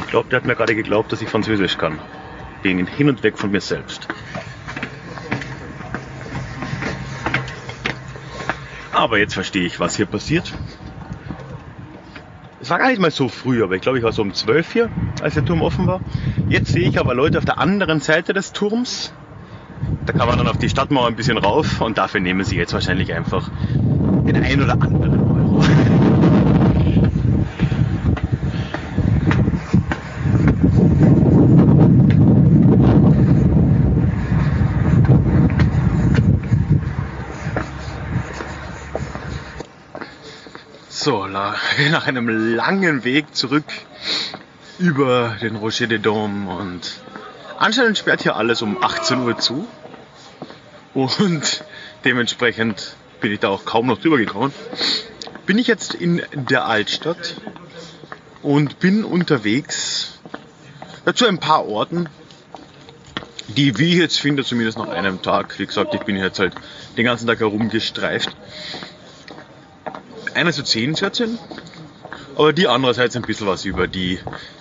[0.00, 2.00] Ich glaube, der hat mir gerade geglaubt, dass ich Französisch kann.
[2.62, 4.08] Ging hin und weg von mir selbst.
[8.92, 10.52] Aber jetzt verstehe ich, was hier passiert.
[12.68, 14.72] Es war gar nicht mal so früh, aber ich glaube, ich war so um 12
[14.74, 14.90] hier,
[15.22, 16.02] als der Turm offen war.
[16.50, 19.10] Jetzt sehe ich aber Leute auf der anderen Seite des Turms.
[20.04, 22.74] Da kann man dann auf die Stadtmauer ein bisschen rauf und dafür nehmen sie jetzt
[22.74, 23.50] wahrscheinlich einfach
[24.26, 25.27] den ein oder anderen
[41.08, 43.64] So, nach einem langen Weg zurück
[44.78, 47.00] über den Rocher de Dôme und
[47.58, 49.66] anscheinend sperrt hier alles um 18 Uhr zu
[50.92, 51.64] und
[52.04, 54.52] dementsprechend bin ich da auch kaum noch drüber gekommen.
[55.46, 57.36] Bin ich jetzt in der Altstadt
[58.42, 60.18] und bin unterwegs
[61.06, 62.10] ja, zu ein paar Orten,
[63.46, 66.52] die wie ich jetzt finde, zumindest nach einem Tag, wie gesagt, ich bin jetzt halt
[66.98, 68.36] den ganzen Tag herumgestreift,
[70.38, 71.38] einerseits sehenswert sind,
[72.36, 74.18] aber die andererseits ein bisschen was über die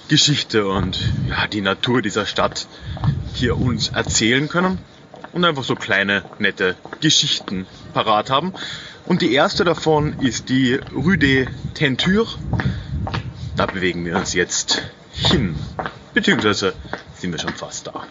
[0.07, 2.67] Geschichte und ja, die Natur dieser Stadt
[3.33, 4.79] hier uns erzählen können
[5.33, 8.53] und einfach so kleine, nette Geschichten parat haben.
[9.05, 12.37] Und die erste davon ist die Rue des Tentures.
[13.55, 15.55] Da bewegen wir uns jetzt hin.
[16.13, 16.73] Beziehungsweise
[17.15, 18.07] sind wir schon fast da.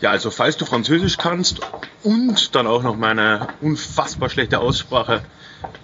[0.00, 1.60] Ja, also falls du Französisch kannst
[2.02, 5.22] und dann auch noch meine unfassbar schlechte Aussprache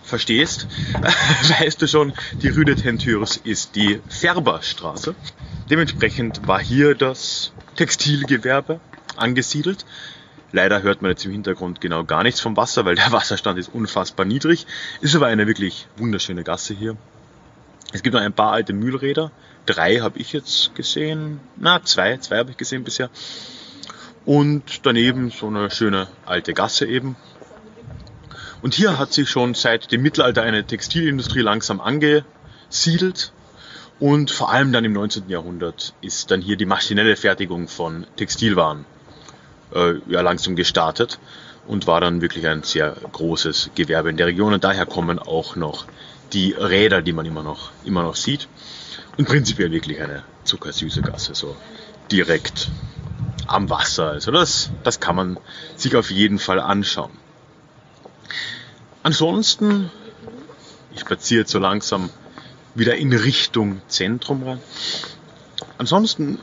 [0.02, 0.66] verstehst,
[1.60, 5.14] weißt du schon, die Rue des Tentures ist die Färberstraße.
[5.68, 8.80] Dementsprechend war hier das Textilgewerbe
[9.16, 9.84] angesiedelt.
[10.52, 13.68] Leider hört man jetzt im Hintergrund genau gar nichts vom Wasser, weil der Wasserstand ist
[13.68, 14.66] unfassbar niedrig.
[15.02, 16.96] Ist aber eine wirklich wunderschöne Gasse hier.
[17.92, 19.30] Es gibt noch ein paar alte Mühlräder.
[19.66, 21.40] Drei habe ich jetzt gesehen.
[21.56, 23.10] Na, zwei, zwei habe ich gesehen bisher.
[24.26, 27.16] Und daneben so eine schöne alte Gasse eben.
[28.60, 33.32] Und hier hat sich schon seit dem Mittelalter eine Textilindustrie langsam angesiedelt.
[34.00, 35.28] Und vor allem dann im 19.
[35.28, 38.84] Jahrhundert ist dann hier die maschinelle Fertigung von Textilwaren
[39.72, 41.18] äh, ja, langsam gestartet
[41.66, 44.52] und war dann wirklich ein sehr großes Gewerbe in der Region.
[44.52, 45.86] Und daher kommen auch noch
[46.32, 48.48] die Räder, die man immer noch, immer noch sieht.
[49.16, 51.56] Und prinzipiell wirklich eine zuckersüße Gasse, so
[52.10, 52.70] direkt
[53.46, 54.10] am Wasser.
[54.10, 55.38] Also das, das kann man
[55.76, 57.10] sich auf jeden Fall anschauen.
[59.02, 59.90] Ansonsten,
[60.92, 62.10] ich spaziere jetzt so langsam
[62.74, 64.60] wieder in Richtung Zentrum rein.
[65.78, 66.38] Ansonsten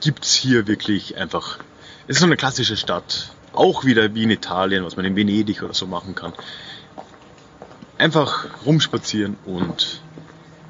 [0.00, 1.58] gibt's hier wirklich einfach,
[2.06, 5.62] es ist so eine klassische Stadt, auch wieder wie in Italien, was man in Venedig
[5.62, 6.32] oder so machen kann.
[7.98, 10.00] Einfach rumspazieren und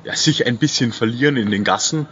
[0.04, 2.06] ja, sich ein bisschen verlieren in den Gassen,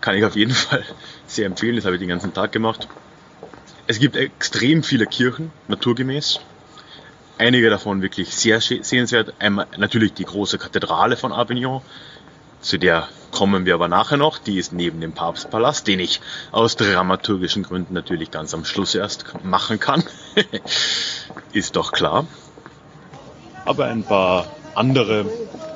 [0.00, 0.84] kann ich auf jeden Fall
[1.26, 1.76] sehr empfehlen.
[1.76, 2.88] Das habe ich den ganzen Tag gemacht.
[3.86, 6.40] Es gibt extrem viele Kirchen, naturgemäß.
[7.36, 9.34] Einige davon wirklich sehr sehenswert.
[9.38, 11.82] Einmal natürlich die große Kathedrale von Avignon,
[12.64, 14.38] zu der kommen wir aber nachher noch.
[14.38, 19.26] Die ist neben dem Papstpalast, den ich aus dramaturgischen Gründen natürlich ganz am Schluss erst
[19.44, 20.02] machen kann.
[21.52, 22.26] ist doch klar.
[23.66, 25.26] Aber ein paar andere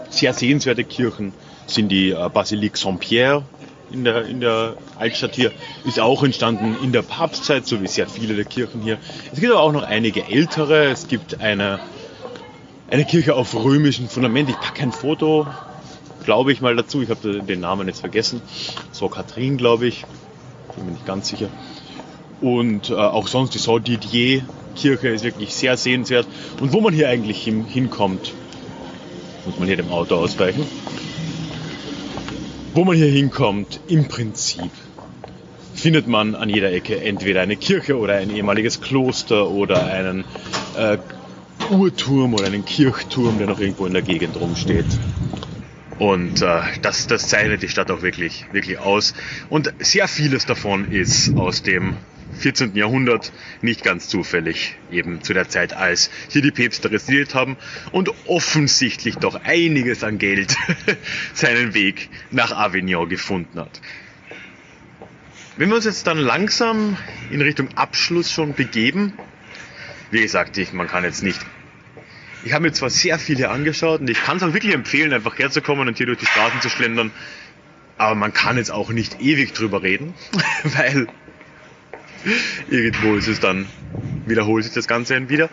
[0.08, 1.34] sehr sehenswerte Kirchen
[1.66, 3.44] sind die äh, Basilique Saint-Pierre
[3.90, 5.52] in der, in der Altstadt hier.
[5.84, 8.98] Ist auch entstanden in der Papstzeit, so wie sehr viele der Kirchen hier.
[9.32, 10.86] Es gibt aber auch noch einige ältere.
[10.86, 11.80] Es gibt eine,
[12.90, 14.48] eine Kirche auf römischem Fundament.
[14.50, 15.46] Ich packe ein Foto,
[16.24, 17.02] glaube ich mal dazu.
[17.02, 18.42] Ich habe den Namen jetzt vergessen.
[18.92, 20.04] So Katrin, glaube ich.
[20.76, 21.48] Bin mir nicht ganz sicher.
[22.40, 24.44] Und äh, auch sonst die Saint-Didier
[24.78, 26.26] Kirche ist wirklich sehr sehenswert.
[26.60, 28.32] Und wo man hier eigentlich hin, hinkommt,
[29.44, 30.64] muss man hier dem Auto ausweichen.
[32.74, 34.70] Wo man hier hinkommt, im Prinzip
[35.74, 40.24] findet man an jeder Ecke entweder eine Kirche oder ein ehemaliges Kloster oder einen
[40.76, 40.98] äh,
[41.70, 44.86] Uhrturm oder einen Kirchturm, der noch irgendwo in der Gegend rumsteht.
[45.98, 49.14] Und äh, das, das zeichnet die Stadt auch wirklich, wirklich aus.
[49.48, 51.96] Und sehr vieles davon ist aus dem
[52.38, 52.74] 14.
[52.74, 53.32] Jahrhundert
[53.62, 57.56] nicht ganz zufällig, eben zu der Zeit, als hier die Päpste residiert haben
[57.92, 60.56] und offensichtlich doch einiges an Geld
[61.34, 63.80] seinen Weg nach Avignon gefunden hat.
[65.56, 66.96] Wenn wir uns jetzt dann langsam
[67.30, 69.12] in Richtung Abschluss schon begeben,
[70.12, 71.40] wie gesagt, ich, man kann jetzt nicht.
[72.44, 75.36] Ich habe mir zwar sehr viele angeschaut und ich kann es auch wirklich empfehlen, einfach
[75.36, 77.10] herzukommen und hier durch die Straßen zu schlendern,
[77.96, 80.14] aber man kann jetzt auch nicht ewig drüber reden,
[80.62, 81.08] weil
[82.68, 83.66] irgendwo ist es dann,
[84.26, 85.48] wiederholt sich das Ganze wieder.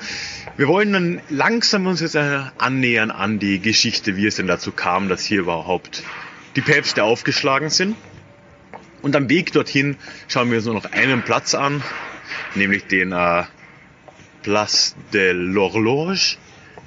[0.58, 5.10] Wir wollen dann langsam uns jetzt annähern an die Geschichte, wie es denn dazu kam,
[5.10, 6.04] dass hier überhaupt
[6.56, 7.96] die Päpste aufgeschlagen sind.
[9.02, 9.98] Und am Weg dorthin
[10.28, 11.84] schauen wir uns nur noch einen Platz an,
[12.56, 13.44] nämlich den äh,
[14.42, 16.38] Place de l'Horloge,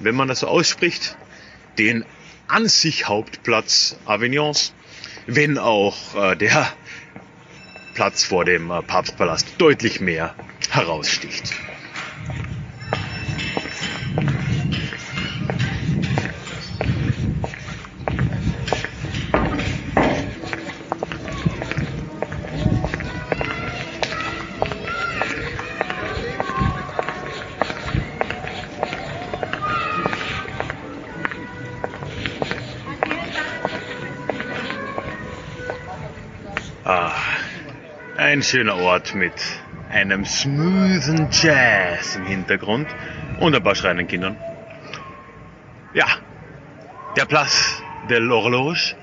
[0.00, 1.16] wenn man das so ausspricht,
[1.78, 2.04] den
[2.48, 4.72] an sich Hauptplatz Avignons,
[5.26, 6.72] wenn auch äh, der
[7.98, 10.36] Platz vor dem äh, Papstpalast deutlich mehr
[10.70, 11.52] heraussticht.
[38.28, 39.32] Ein schöner Ort mit
[39.88, 42.86] einem smoothen Jazz im Hintergrund
[43.40, 44.36] und ein paar schreienden Kindern.
[45.94, 46.04] Ja,
[47.16, 48.96] der Place de l'Horloge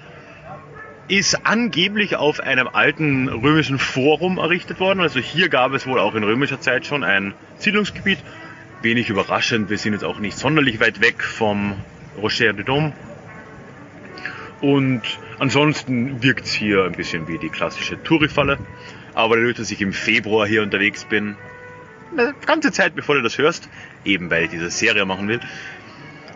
[1.08, 5.00] ist angeblich auf einem alten römischen Forum errichtet worden.
[5.00, 8.20] Also hier gab es wohl auch in römischer Zeit schon ein Siedlungsgebiet.
[8.84, 11.74] Wenig überraschend, wir sind jetzt auch nicht sonderlich weit weg vom
[12.16, 12.94] Rocher de Dom.
[14.62, 15.02] Und
[15.40, 18.60] ansonsten wirkt es hier ein bisschen wie die klassische Tourifalle.
[19.16, 21.38] Aber dadurch, dass ich im Februar hier unterwegs bin,
[22.11, 23.70] eine ganze Zeit bevor du das hörst,
[24.03, 25.39] eben weil ich diese Serie machen will,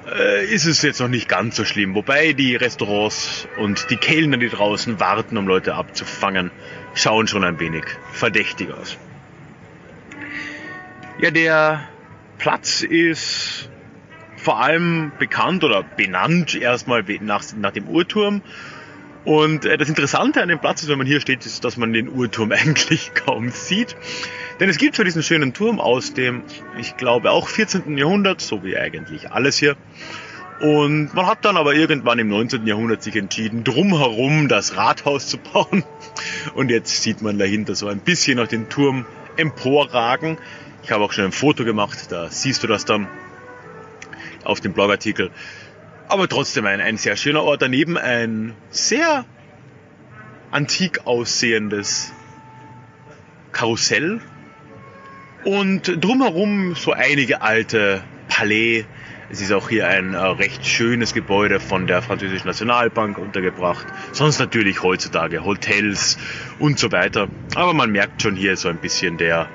[0.08, 1.94] äh, ist es jetzt noch nicht ganz so schlimm.
[1.94, 6.52] Wobei die Restaurants und die Kellner, die draußen warten, um Leute abzufangen,
[6.94, 8.98] schauen schon ein wenig verdächtig aus.
[11.20, 11.90] Ja, der
[12.38, 13.70] Platz ist
[14.38, 18.42] vor allem bekannt oder benannt erstmal nach, nach dem Uhrturm
[19.26, 21.94] und äh, das Interessante an dem Platz ist, wenn man hier steht, ist, dass man
[21.94, 23.96] den Uhrturm eigentlich kaum sieht.
[24.60, 26.44] Denn es gibt zwar diesen schönen Turm aus dem,
[26.78, 27.98] ich glaube, auch 14.
[27.98, 29.78] Jahrhundert, so wie eigentlich alles hier.
[30.60, 32.68] Und man hat dann aber irgendwann im 19.
[32.68, 35.86] Jahrhundert sich entschieden, drumherum das Rathaus zu bauen.
[36.54, 39.06] Und jetzt sieht man dahinter so ein bisschen noch den Turm
[39.38, 40.38] emporragen.
[40.84, 43.08] Ich habe auch schon ein Foto gemacht, da siehst du das dann
[44.44, 45.32] auf dem Blogartikel.
[46.10, 47.62] Aber trotzdem ein, ein sehr schöner Ort.
[47.62, 49.26] Daneben ein sehr
[50.50, 52.12] antik aussehendes
[53.52, 54.20] Karussell.
[55.44, 58.86] Und drumherum so einige alte Palais.
[59.30, 63.86] Es ist auch hier ein äh, recht schönes Gebäude von der französischen Nationalbank untergebracht.
[64.12, 66.18] Sonst natürlich heutzutage Hotels
[66.58, 67.28] und so weiter.
[67.54, 69.48] Aber man merkt schon hier so ein bisschen der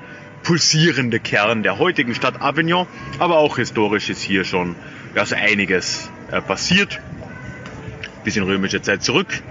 [0.43, 2.87] pulsierende Kern der heutigen Stadt Avignon.
[3.19, 4.77] Aber auch historisch ist hier schon
[5.15, 6.99] ja, so einiges äh, passiert.
[8.23, 9.41] Bis in römische Zeit zurück.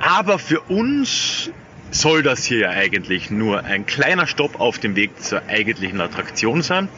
[0.00, 1.50] Aber für uns
[1.90, 6.62] soll das hier ja eigentlich nur ein kleiner Stopp auf dem Weg zur eigentlichen Attraktion
[6.62, 6.88] sein.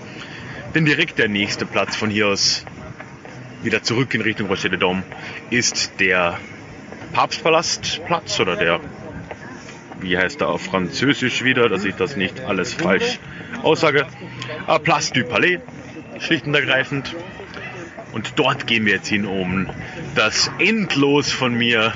[0.75, 2.65] Denn direkt der nächste Platz von hier aus
[3.63, 5.03] wieder zurück in Richtung Rocher de Dom
[5.51, 6.39] ist der
[7.13, 8.81] Papstpalastplatz oder der,
[10.01, 13.19] wie heißt er auf Französisch wieder, dass ich das nicht alles falsch
[13.63, 14.07] aussage.
[14.67, 15.61] Ah, Place du Palais,
[16.19, 17.15] schlicht und ergreifend.
[18.13, 19.69] Und dort gehen wir jetzt hin, um
[20.15, 21.93] das endlos von mir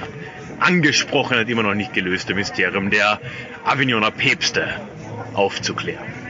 [0.59, 3.21] angesprochene, immer noch nicht gelöste Mysterium der
[3.65, 4.81] Avignoner Päpste
[5.35, 6.26] aufzuklären.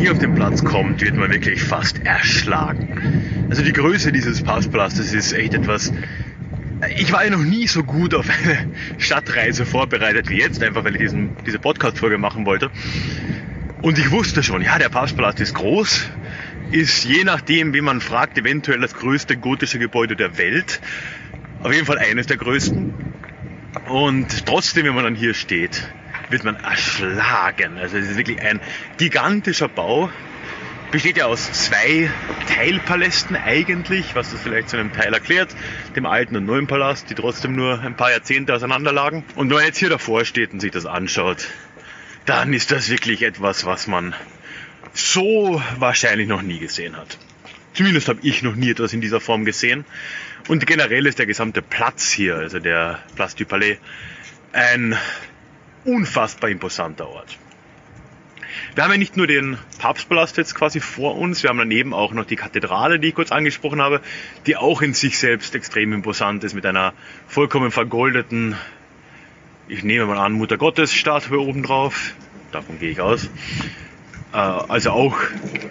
[0.00, 3.46] Hier auf den Platz kommt, wird man wirklich fast erschlagen.
[3.50, 5.92] Also die Größe dieses Passpalastes ist echt etwas.
[6.96, 10.94] Ich war ja noch nie so gut auf eine Stadtreise vorbereitet wie jetzt, einfach weil
[10.94, 12.70] ich diesen, diese Podcast-Folge machen wollte.
[13.82, 16.08] Und ich wusste schon, ja, der Passpalast ist groß,
[16.70, 20.80] ist je nachdem, wie man fragt, eventuell das größte gotische Gebäude der Welt.
[21.62, 22.94] Auf jeden Fall eines der größten.
[23.86, 25.90] Und trotzdem, wenn man dann hier steht,
[26.30, 27.78] wird man erschlagen.
[27.78, 28.60] Also es ist wirklich ein
[28.96, 30.10] gigantischer Bau.
[30.90, 32.10] Besteht ja aus zwei
[32.48, 35.54] Teilpalästen eigentlich, was das vielleicht zu einem Teil erklärt,
[35.94, 39.24] dem alten und neuen Palast, die trotzdem nur ein paar Jahrzehnte auseinander lagen.
[39.36, 41.46] Und wenn man jetzt hier davor steht und sich das anschaut,
[42.26, 44.14] dann ist das wirklich etwas, was man
[44.92, 47.18] so wahrscheinlich noch nie gesehen hat.
[47.72, 49.84] Zumindest habe ich noch nie etwas in dieser Form gesehen.
[50.48, 53.78] Und generell ist der gesamte Platz hier, also der Place du Palais,
[54.52, 54.98] ein
[55.84, 57.38] unfassbar imposanter Ort.
[58.74, 62.12] Wir haben ja nicht nur den Papstpalast jetzt quasi vor uns, wir haben daneben auch
[62.12, 64.00] noch die Kathedrale, die ich kurz angesprochen habe,
[64.46, 66.92] die auch in sich selbst extrem imposant ist mit einer
[67.26, 68.56] vollkommen vergoldeten,
[69.68, 72.14] ich nehme mal an, Mutter Gottes Statue oben drauf.
[72.50, 73.30] Davon gehe ich aus.
[74.32, 75.16] Äh, also auch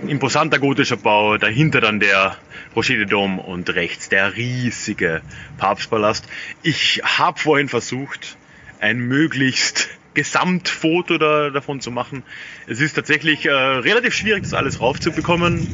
[0.07, 2.37] imposanter gotischer Bau, dahinter dann der
[2.77, 5.21] Rocher de Dom und rechts der riesige
[5.57, 6.25] Papstpalast.
[6.63, 8.37] Ich habe vorhin versucht,
[8.79, 12.23] ein möglichst Gesamtfoto da, davon zu machen.
[12.67, 15.67] Es ist tatsächlich äh, relativ schwierig, das alles raufzubekommen,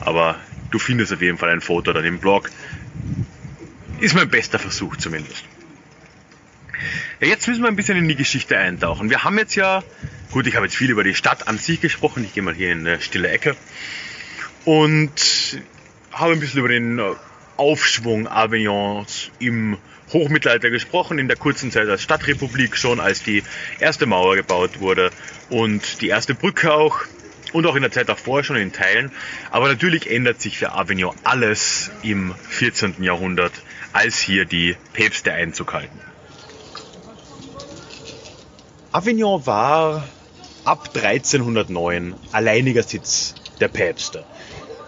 [0.00, 0.36] aber
[0.70, 2.50] du findest auf jeden Fall ein Foto dann im Blog.
[4.00, 5.44] Ist mein bester Versuch zumindest.
[7.20, 9.10] Ja, jetzt müssen wir ein bisschen in die Geschichte eintauchen.
[9.10, 9.82] Wir haben jetzt ja
[10.32, 12.22] Gut, ich habe jetzt viel über die Stadt an sich gesprochen.
[12.22, 13.56] Ich gehe mal hier in eine stille Ecke
[14.64, 15.58] und
[16.12, 17.00] habe ein bisschen über den
[17.56, 19.76] Aufschwung Avignons im
[20.12, 23.42] Hochmittelalter gesprochen, in der kurzen Zeit als Stadtrepublik schon, als die
[23.78, 25.10] erste Mauer gebaut wurde
[25.48, 27.00] und die erste Brücke auch
[27.52, 29.12] und auch in der Zeit davor schon in Teilen.
[29.50, 33.02] Aber natürlich ändert sich für Avignon alles im 14.
[33.02, 33.52] Jahrhundert,
[33.92, 36.00] als hier die Päpste Einzug halten.
[38.92, 40.08] Avignon war
[40.64, 44.24] ab 1309 alleiniger Sitz der Päpste.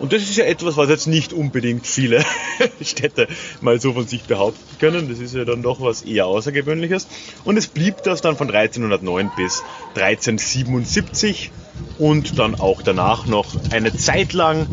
[0.02, 2.24] Und das ist ja etwas, was jetzt nicht unbedingt viele
[2.82, 3.28] Städte
[3.60, 5.08] mal so von sich behaupten können.
[5.08, 7.06] Das ist ja dann doch was eher Außergewöhnliches.
[7.44, 9.62] Und es blieb das dann von 1309 bis
[9.94, 11.52] 1377
[12.00, 14.66] und dann auch danach noch eine Zeit lang,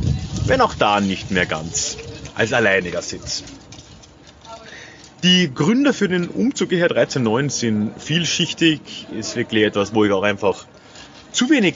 [0.47, 1.97] wenn auch da nicht mehr ganz,
[2.33, 3.43] als alleiniger Sitz.
[5.21, 10.23] Die Gründe für den Umzug hierher 1309 sind vielschichtig, ist wirklich etwas, wo ich auch
[10.23, 10.65] einfach
[11.31, 11.75] zu wenig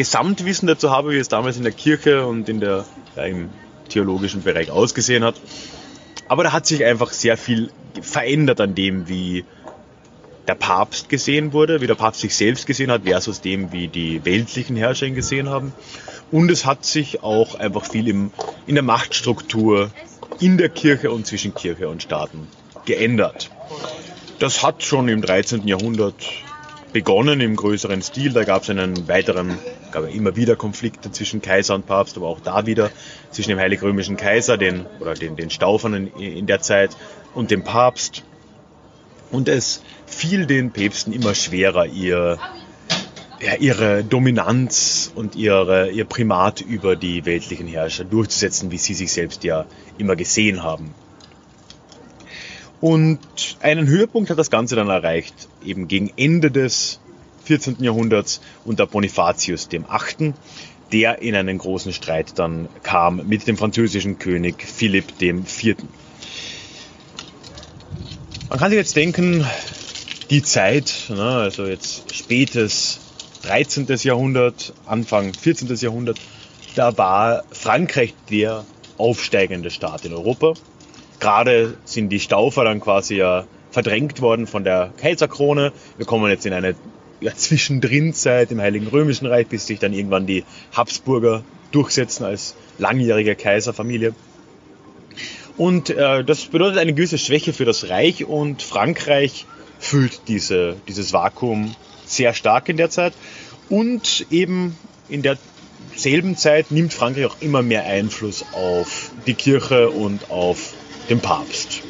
[0.00, 2.86] Gesamtwissen dazu habe, wie es damals in der Kirche und in der,
[3.16, 3.50] ja, im
[3.90, 5.34] theologischen Bereich ausgesehen hat.
[6.26, 7.70] Aber da hat sich einfach sehr viel
[8.00, 9.44] verändert an dem, wie
[10.48, 14.24] der Papst gesehen wurde, wie der Papst sich selbst gesehen hat, versus dem, wie die
[14.24, 15.74] weltlichen Herrscher ihn gesehen haben.
[16.30, 18.30] Und es hat sich auch einfach viel im,
[18.66, 19.90] in der Machtstruktur
[20.40, 22.48] in der Kirche und zwischen Kirche und Staaten
[22.86, 23.50] geändert.
[24.38, 25.68] Das hat schon im 13.
[25.68, 26.24] Jahrhundert
[26.92, 28.32] begonnen im größeren Stil.
[28.32, 29.58] Da gab es einen weiteren,
[29.92, 32.90] gab immer wieder Konflikte zwischen Kaiser und Papst, aber auch da wieder
[33.30, 36.96] zwischen dem Heilig-Römischen Kaiser, den, oder den, den Staufern in, in der Zeit,
[37.34, 38.24] und dem Papst.
[39.30, 42.38] Und es fiel den Päpsten immer schwerer, ihr,
[43.40, 49.12] ja, ihre Dominanz und ihre, ihr Primat über die weltlichen Herrscher durchzusetzen, wie sie sich
[49.12, 49.66] selbst ja
[49.98, 50.94] immer gesehen haben.
[52.80, 53.18] Und
[53.60, 57.00] einen Höhepunkt hat das Ganze dann erreicht, eben gegen Ende des
[57.44, 57.76] 14.
[57.80, 60.34] Jahrhunderts unter Bonifatius dem Achten,
[60.92, 65.44] der in einen großen Streit dann kam mit dem französischen König Philipp dem.
[68.48, 69.44] Man kann sich jetzt denken,
[70.30, 73.00] die Zeit, ne, also jetzt spätes
[73.42, 73.86] 13.
[74.02, 75.74] Jahrhundert, Anfang 14.
[75.76, 76.18] Jahrhundert,
[76.74, 78.64] da war Frankreich der
[78.96, 80.54] aufsteigende Staat in Europa.
[81.20, 85.72] Gerade sind die Staufer dann quasi ja verdrängt worden von der Kaiserkrone.
[85.96, 86.74] Wir kommen jetzt in eine
[87.20, 93.36] ja, Zwischendrinzeit im Heiligen Römischen Reich, bis sich dann irgendwann die Habsburger durchsetzen als langjährige
[93.36, 94.14] Kaiserfamilie.
[95.56, 99.46] Und äh, das bedeutet eine gewisse Schwäche für das Reich und Frankreich
[99.78, 101.74] füllt diese, dieses Vakuum
[102.06, 103.12] sehr stark in der Zeit.
[103.68, 104.76] Und eben
[105.08, 110.74] in derselben Zeit nimmt Frankreich auch immer mehr Einfluss auf die Kirche und auf
[111.10, 111.82] dem Papst.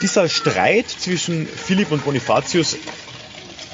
[0.00, 2.76] Dieser Streit zwischen Philipp und Bonifatius,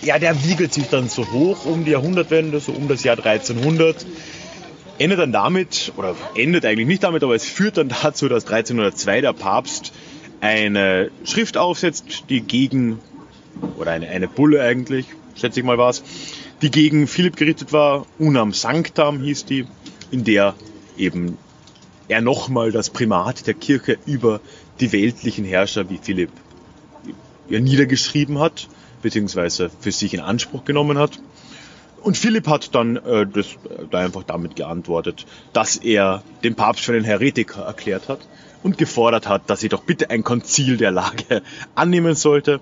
[0.03, 4.05] ja, der wiegelt sich dann so hoch um die Jahrhundertwende, so um das Jahr 1300.
[4.99, 9.21] Endet dann damit, oder endet eigentlich nicht damit, aber es führt dann dazu, dass 1302
[9.23, 9.93] der Papst
[10.41, 12.99] eine Schrift aufsetzt, die gegen,
[13.79, 16.03] oder eine, eine Bulle eigentlich, schätze ich mal war es,
[16.61, 19.67] die gegen Philipp gerichtet war, Unam Sanctam hieß die,
[20.11, 20.55] in der
[21.01, 21.39] eben
[22.09, 24.41] er nochmal das Primat der Kirche über
[24.81, 26.31] die weltlichen Herrscher wie Philipp
[27.49, 28.69] ja, niedergeschrieben hat,
[29.03, 31.21] beziehungsweise für sich in Anspruch genommen hat.
[32.03, 33.47] Und Philipp hat dann äh, das,
[33.91, 38.21] da einfach damit geantwortet, dass er den Papst für einen Heretiker erklärt hat
[38.63, 41.43] und gefordert hat, dass sie doch bitte ein Konzil der Lage
[41.75, 42.61] annehmen sollte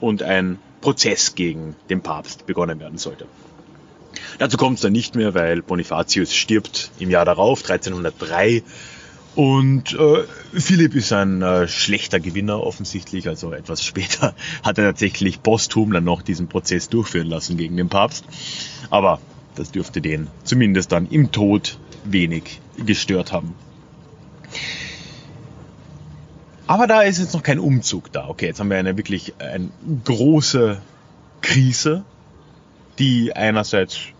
[0.00, 3.26] und ein Prozess gegen den Papst begonnen werden sollte.
[4.40, 8.62] Dazu kommt es dann nicht mehr, weil Bonifatius stirbt im Jahr darauf, 1303.
[9.34, 10.24] Und äh,
[10.54, 16.04] Philipp ist ein äh, schlechter Gewinner offensichtlich, also etwas später hat er tatsächlich posthum dann
[16.04, 18.24] noch diesen Prozess durchführen lassen gegen den Papst.
[18.88, 19.20] Aber
[19.56, 23.54] das dürfte den zumindest dann im Tod wenig gestört haben.
[26.66, 28.26] Aber da ist jetzt noch kein Umzug da.
[28.26, 29.68] Okay, jetzt haben wir eine wirklich eine
[30.06, 30.80] große
[31.42, 32.04] Krise,
[32.98, 34.14] die einerseits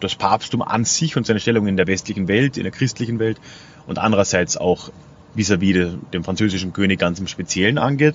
[0.00, 3.40] das Papsttum an sich und seine Stellung in der westlichen Welt, in der christlichen Welt
[3.86, 4.90] und andererseits auch
[5.34, 8.14] vis-à-vis -vis dem französischen König ganz im Speziellen angeht.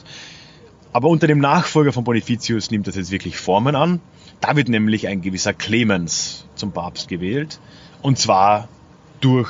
[0.91, 3.99] Aber unter dem Nachfolger von Bonifatius nimmt das jetzt wirklich Formen an.
[4.41, 7.59] Da wird nämlich ein gewisser Clemens zum Papst gewählt.
[8.01, 8.67] Und zwar
[9.21, 9.49] durch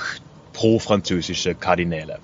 [0.53, 2.19] pro-französische Kardinäle.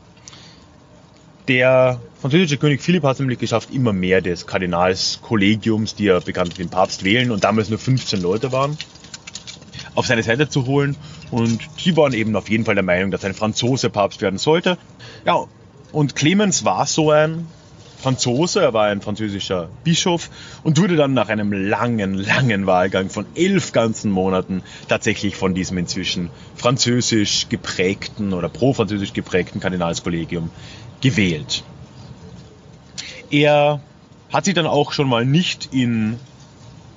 [1.50, 6.58] Der französische König Philipp hat es nämlich geschafft, immer mehr des Kardinalskollegiums, die ja bekanntlich
[6.58, 8.78] den Papst wählen und damals nur 15 Leute waren,
[9.96, 10.96] auf seine Seite zu holen.
[11.32, 14.78] Und die waren eben auf jeden Fall der Meinung, dass ein Franzose Papst werden sollte.
[15.26, 15.46] Ja,
[15.92, 17.48] und Clemens war so ein
[18.00, 20.30] Franzose, er war ein französischer Bischof
[20.64, 25.78] und wurde dann nach einem langen, langen Wahlgang von elf ganzen Monaten tatsächlich von diesem
[25.78, 30.50] inzwischen französisch geprägten oder pro-französisch geprägten Kardinalskollegium
[31.02, 31.64] gewählt.
[33.30, 33.82] Er
[34.32, 36.18] hat sich dann auch schon mal nicht in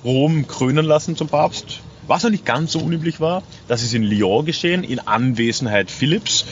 [0.04, 3.42] Rom krönen lassen zum Papst, was noch nicht ganz so unüblich war.
[3.68, 6.44] Das ist in Lyon geschehen, in Anwesenheit Philipps.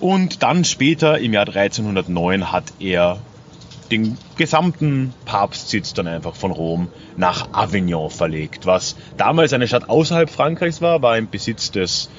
[0.00, 3.18] Und dann später, im Jahr 1309, hat er
[3.90, 10.28] den gesamten Papstsitz dann einfach von Rom nach Avignon verlegt, was damals eine Stadt außerhalb
[10.28, 12.10] Frankreichs war, war im Besitz des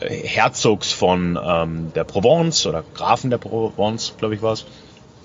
[0.00, 4.64] Herzogs von ähm, der Provence oder Grafen der Provence, glaube ich war es.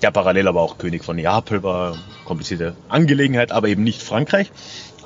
[0.02, 4.52] Der parallel aber auch König von Neapel war, komplizierte Angelegenheit, aber eben nicht Frankreich,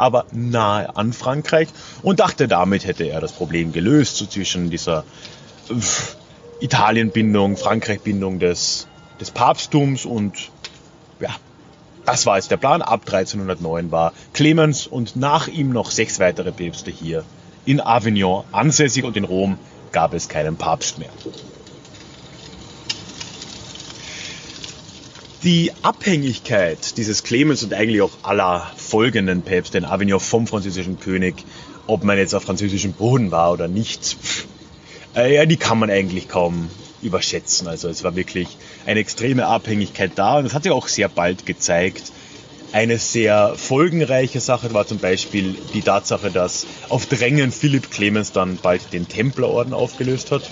[0.00, 1.68] aber nahe an Frankreich
[2.02, 5.04] und dachte, damit hätte er das Problem gelöst, so zwischen dieser
[6.60, 8.88] Italienbindung, Frankreichbindung des,
[9.20, 10.50] des Papsttums und
[11.20, 11.30] ja,
[12.06, 12.82] das war jetzt der Plan.
[12.82, 17.24] Ab 1309 war Clemens und nach ihm noch sechs weitere Päpste hier
[17.66, 19.58] in Avignon ansässig und in Rom
[19.92, 21.10] gab es keinen Papst mehr.
[25.42, 31.46] Die Abhängigkeit dieses Clemens und eigentlich auch aller folgenden Päpste in Avignon vom französischen König,
[31.86, 34.18] ob man jetzt auf französischem Boden war oder nicht,
[35.16, 36.68] äh, ja, die kann man eigentlich kaum
[37.00, 37.68] überschätzen.
[37.68, 38.48] Also es war wirklich
[38.84, 42.12] eine extreme Abhängigkeit da und das hat sich auch sehr bald gezeigt,
[42.72, 48.58] eine sehr folgenreiche Sache war zum Beispiel die Tatsache, dass auf Drängen Philipp Clemens dann
[48.62, 50.42] bald den Templerorden aufgelöst hat.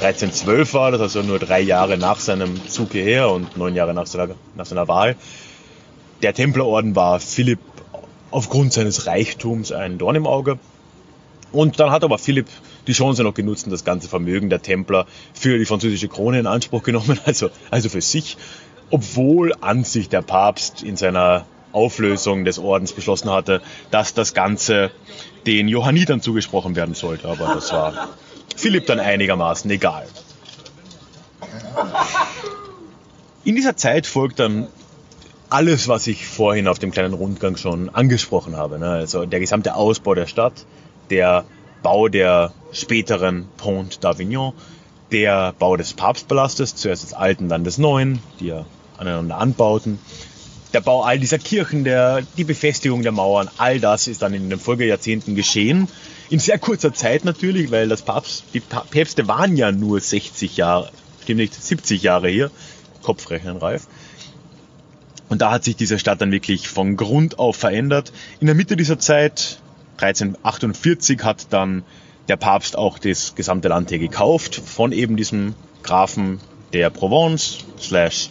[0.00, 4.06] 1312 war das, also nur drei Jahre nach seinem Zug hierher und neun Jahre nach
[4.06, 5.16] seiner, nach seiner Wahl.
[6.22, 7.60] Der Templerorden war Philipp
[8.32, 10.58] aufgrund seines Reichtums ein Dorn im Auge.
[11.52, 12.46] Und dann hat aber Philipp
[12.86, 16.46] die Chance noch genutzt und das ganze Vermögen der Templer für die französische Krone in
[16.46, 18.36] Anspruch genommen, also, also für sich
[18.92, 24.90] obwohl an sich der Papst in seiner Auflösung des Ordens beschlossen hatte, dass das Ganze
[25.46, 27.26] den Johannitern zugesprochen werden sollte.
[27.26, 28.10] Aber das war
[28.54, 30.06] Philipp dann einigermaßen egal.
[33.44, 34.68] In dieser Zeit folgt dann
[35.48, 38.78] alles, was ich vorhin auf dem kleinen Rundgang schon angesprochen habe.
[38.78, 38.90] Ne?
[38.90, 40.66] Also der gesamte Ausbau der Stadt,
[41.08, 41.44] der
[41.82, 44.52] Bau der späteren Pont d'Avignon,
[45.10, 48.66] der Bau des Papstpalastes, zuerst des alten, dann des neuen, die ja
[49.02, 49.98] aneinander anbauten.
[50.72, 54.48] Der Bau all dieser Kirchen, der, die Befestigung der Mauern, all das ist dann in
[54.48, 55.88] den Folgejahrzehnten geschehen.
[56.30, 60.90] In sehr kurzer Zeit natürlich, weil das Papst, die Päpste waren ja nur 60 Jahre,
[61.22, 62.50] stimmt nicht, 70 Jahre hier.
[63.02, 63.86] Kopfrechnen, Ralf.
[65.28, 68.12] Und da hat sich diese Stadt dann wirklich von Grund auf verändert.
[68.40, 69.58] In der Mitte dieser Zeit,
[69.98, 71.84] 1348, hat dann
[72.28, 76.40] der Papst auch das gesamte Land hier gekauft von eben diesem Grafen
[76.72, 78.30] der Provence slash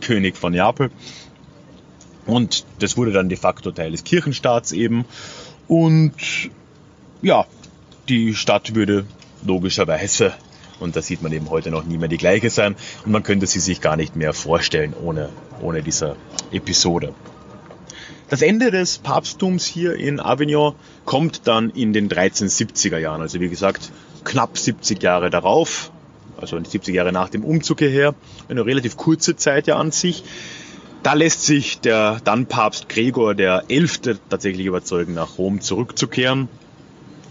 [0.00, 0.90] König von Neapel.
[2.26, 5.04] Und das wurde dann de facto Teil des Kirchenstaats eben.
[5.68, 6.14] Und
[7.22, 7.46] ja,
[8.08, 9.06] die Stadt würde
[9.44, 10.32] logischerweise,
[10.80, 13.46] und das sieht man eben heute noch nie mehr die gleiche sein, und man könnte
[13.46, 15.30] sie sich gar nicht mehr vorstellen ohne,
[15.60, 16.16] ohne diese
[16.50, 17.14] Episode.
[18.30, 20.74] Das Ende des Papsttums hier in Avignon
[21.04, 23.92] kommt dann in den 1370er Jahren, also wie gesagt
[24.24, 25.92] knapp 70 Jahre darauf,
[26.40, 28.14] also 70 Jahre nach dem Umzug hierher,
[28.48, 30.24] eine relativ kurze Zeit ja an sich.
[31.02, 36.48] Da lässt sich der dann Papst Gregor der Elfte tatsächlich überzeugen, nach Rom zurückzukehren.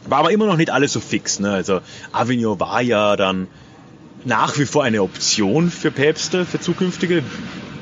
[0.07, 1.39] War aber immer noch nicht alles so fix.
[1.39, 1.51] Ne?
[1.51, 1.81] Also
[2.11, 3.47] Avignon war ja dann
[4.25, 7.23] nach wie vor eine Option für Päpste, für zukünftige,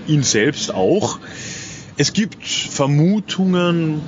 [0.08, 1.20] ihn selbst auch.
[1.98, 4.02] Es gibt Vermutungen,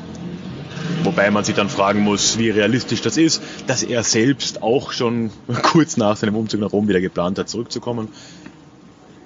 [1.03, 5.31] wobei man sich dann fragen muss, wie realistisch das ist, dass er selbst auch schon
[5.63, 8.09] kurz nach seinem Umzug nach Rom wieder geplant hat, zurückzukommen.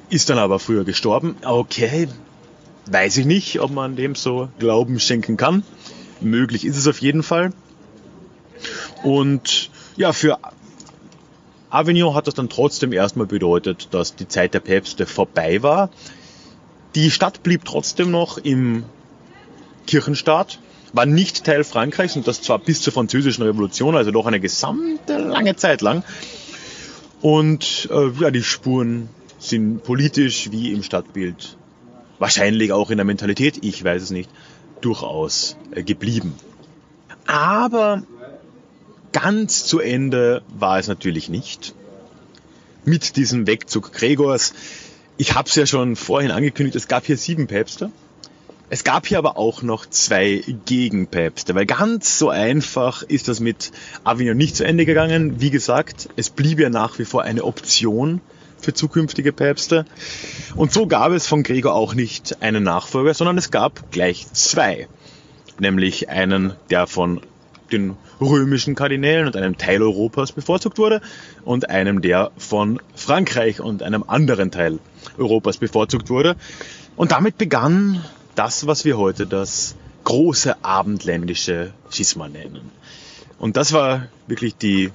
[0.10, 1.36] Ist dann aber früher gestorben.
[1.44, 2.08] Okay,
[2.86, 5.64] weiß ich nicht, ob man dem so Glauben schenken kann.
[6.22, 7.52] Möglich ist es auf jeden Fall.
[9.04, 10.40] Und ja, für
[11.70, 15.90] Avignon hat das dann trotzdem erstmal bedeutet, dass die Zeit der Päpste vorbei war.
[16.96, 18.86] Die Stadt blieb trotzdem noch im
[19.86, 20.60] Kirchenstaat,
[20.98, 25.18] war nicht Teil Frankreichs und das zwar bis zur französischen Revolution, also doch eine gesamte
[25.18, 26.04] lange Zeit lang.
[27.22, 29.08] Und äh, ja, die Spuren
[29.40, 31.56] sind politisch wie im Stadtbild,
[32.20, 34.30] wahrscheinlich auch in der Mentalität, ich weiß es nicht,
[34.82, 36.34] durchaus äh, geblieben.
[37.28, 38.04] Aber
[39.12, 41.74] ganz zu Ende war es natürlich nicht.
[42.86, 44.54] Mit diesem Wegzug Gregors.
[45.18, 47.92] Ich habe es ja schon vorhin angekündigt, es gab hier sieben Päpste.
[48.70, 53.72] Es gab hier aber auch noch zwei Gegenpäpste, weil ganz so einfach ist das mit
[54.04, 55.40] Avignon nicht zu Ende gegangen.
[55.40, 58.20] Wie gesagt, es blieb ja nach wie vor eine Option
[58.60, 59.86] für zukünftige Päpste.
[60.56, 64.90] Und so gab es von Gregor auch nicht einen Nachfolger, sondern es gab gleich zwei.
[65.60, 67.22] Nämlich einen, der von
[67.72, 71.02] den römischen Kardinälen und einem Teil Europas bevorzugt wurde
[71.46, 74.80] und einem, der von Frankreich und einem anderen Teil
[75.18, 76.36] Europas bevorzugt wurde.
[76.98, 78.04] Und damit begann
[78.38, 82.72] das, was wir heute das große abendländische Schisma nennen.
[83.40, 84.92] Und das war wirklich die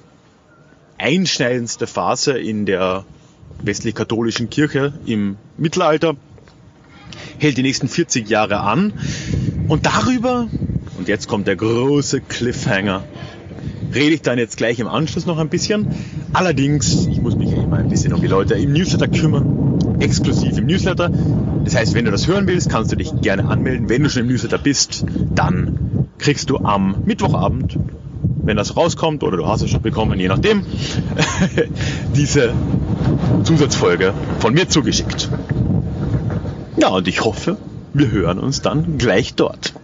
[0.98, 3.04] einschneidendste Phase in der
[3.62, 6.16] westlich-katholischen Kirche im Mittelalter,
[7.38, 8.92] hält die nächsten 40 Jahre an.
[9.68, 10.48] Und darüber
[10.98, 13.04] und jetzt kommt der große Cliffhanger.
[13.94, 15.88] Rede ich dann jetzt gleich im Anschluss noch ein bisschen.
[16.32, 19.98] Allerdings, ich muss mich immer ein bisschen um die Leute im Newsletter kümmern.
[20.00, 21.10] Exklusiv im Newsletter.
[21.64, 23.88] Das heißt, wenn du das hören willst, kannst du dich gerne anmelden.
[23.88, 25.04] Wenn du schon im Newsletter bist,
[25.34, 27.78] dann kriegst du am Mittwochabend,
[28.44, 30.64] wenn das rauskommt, oder du hast es schon bekommen, je nachdem,
[32.16, 32.52] diese
[33.44, 35.28] Zusatzfolge von mir zugeschickt.
[36.76, 37.58] Ja, und ich hoffe,
[37.92, 39.74] wir hören uns dann gleich dort.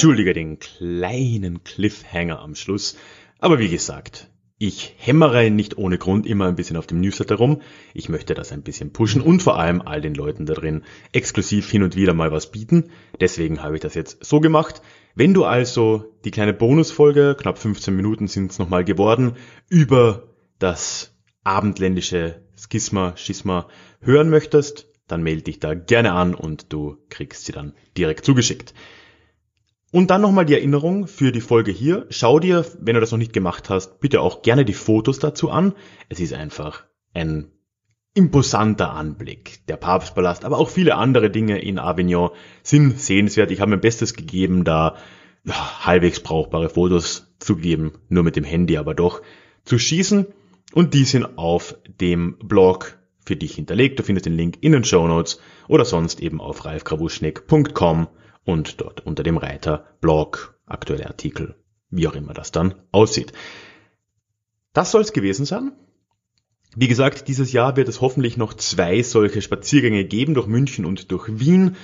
[0.00, 2.96] Entschuldige den kleinen Cliffhanger am Schluss,
[3.38, 7.60] aber wie gesagt, ich hämmere nicht ohne Grund immer ein bisschen auf dem Newsletter rum.
[7.92, 11.70] Ich möchte das ein bisschen pushen und vor allem all den Leuten da drin exklusiv
[11.70, 12.92] hin und wieder mal was bieten.
[13.20, 14.80] Deswegen habe ich das jetzt so gemacht.
[15.14, 19.34] Wenn du also die kleine Bonusfolge, knapp 15 Minuten sind es nochmal geworden,
[19.68, 23.68] über das abendländische Schisma, Schisma
[24.00, 28.72] hören möchtest, dann melde dich da gerne an und du kriegst sie dann direkt zugeschickt.
[29.92, 32.06] Und dann nochmal die Erinnerung für die Folge hier.
[32.10, 35.50] Schau dir, wenn du das noch nicht gemacht hast, bitte auch gerne die Fotos dazu
[35.50, 35.74] an.
[36.08, 37.50] Es ist einfach ein
[38.14, 39.66] imposanter Anblick.
[39.66, 42.30] Der Papstpalast, aber auch viele andere Dinge in Avignon
[42.62, 43.50] sind sehenswert.
[43.50, 44.96] Ich habe mein Bestes gegeben, da
[45.44, 49.22] ja, halbwegs brauchbare Fotos zu geben, nur mit dem Handy aber doch
[49.64, 50.26] zu schießen.
[50.72, 53.98] Und die sind auf dem Blog für dich hinterlegt.
[53.98, 58.08] Du findest den Link in den Show Notes oder sonst eben auf ralfkrawuschnick.com
[58.50, 61.56] und dort unter dem Reiter Blog, aktuelle Artikel,
[61.90, 63.32] wie auch immer das dann aussieht.
[64.72, 65.72] Das soll es gewesen sein.
[66.76, 71.10] Wie gesagt, dieses Jahr wird es hoffentlich noch zwei solche Spaziergänge geben durch München und
[71.10, 71.76] durch Wien.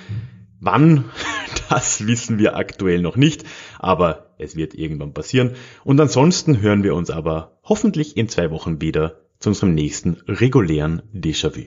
[0.59, 1.05] Wann,
[1.69, 3.43] das wissen wir aktuell noch nicht,
[3.79, 5.55] aber es wird irgendwann passieren.
[5.83, 11.01] Und ansonsten hören wir uns aber hoffentlich in zwei Wochen wieder zu unserem nächsten regulären
[11.13, 11.65] Déjà-vu.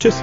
[0.00, 0.22] Tschüss!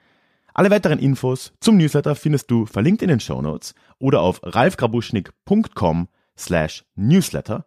[0.53, 6.07] Alle weiteren Infos zum Newsletter findest du verlinkt in den Show Notes oder auf ralfgrabuschnik.com
[6.37, 7.65] slash newsletter.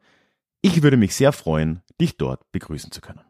[0.61, 3.20] Ich würde mich sehr freuen, dich dort begrüßen zu können.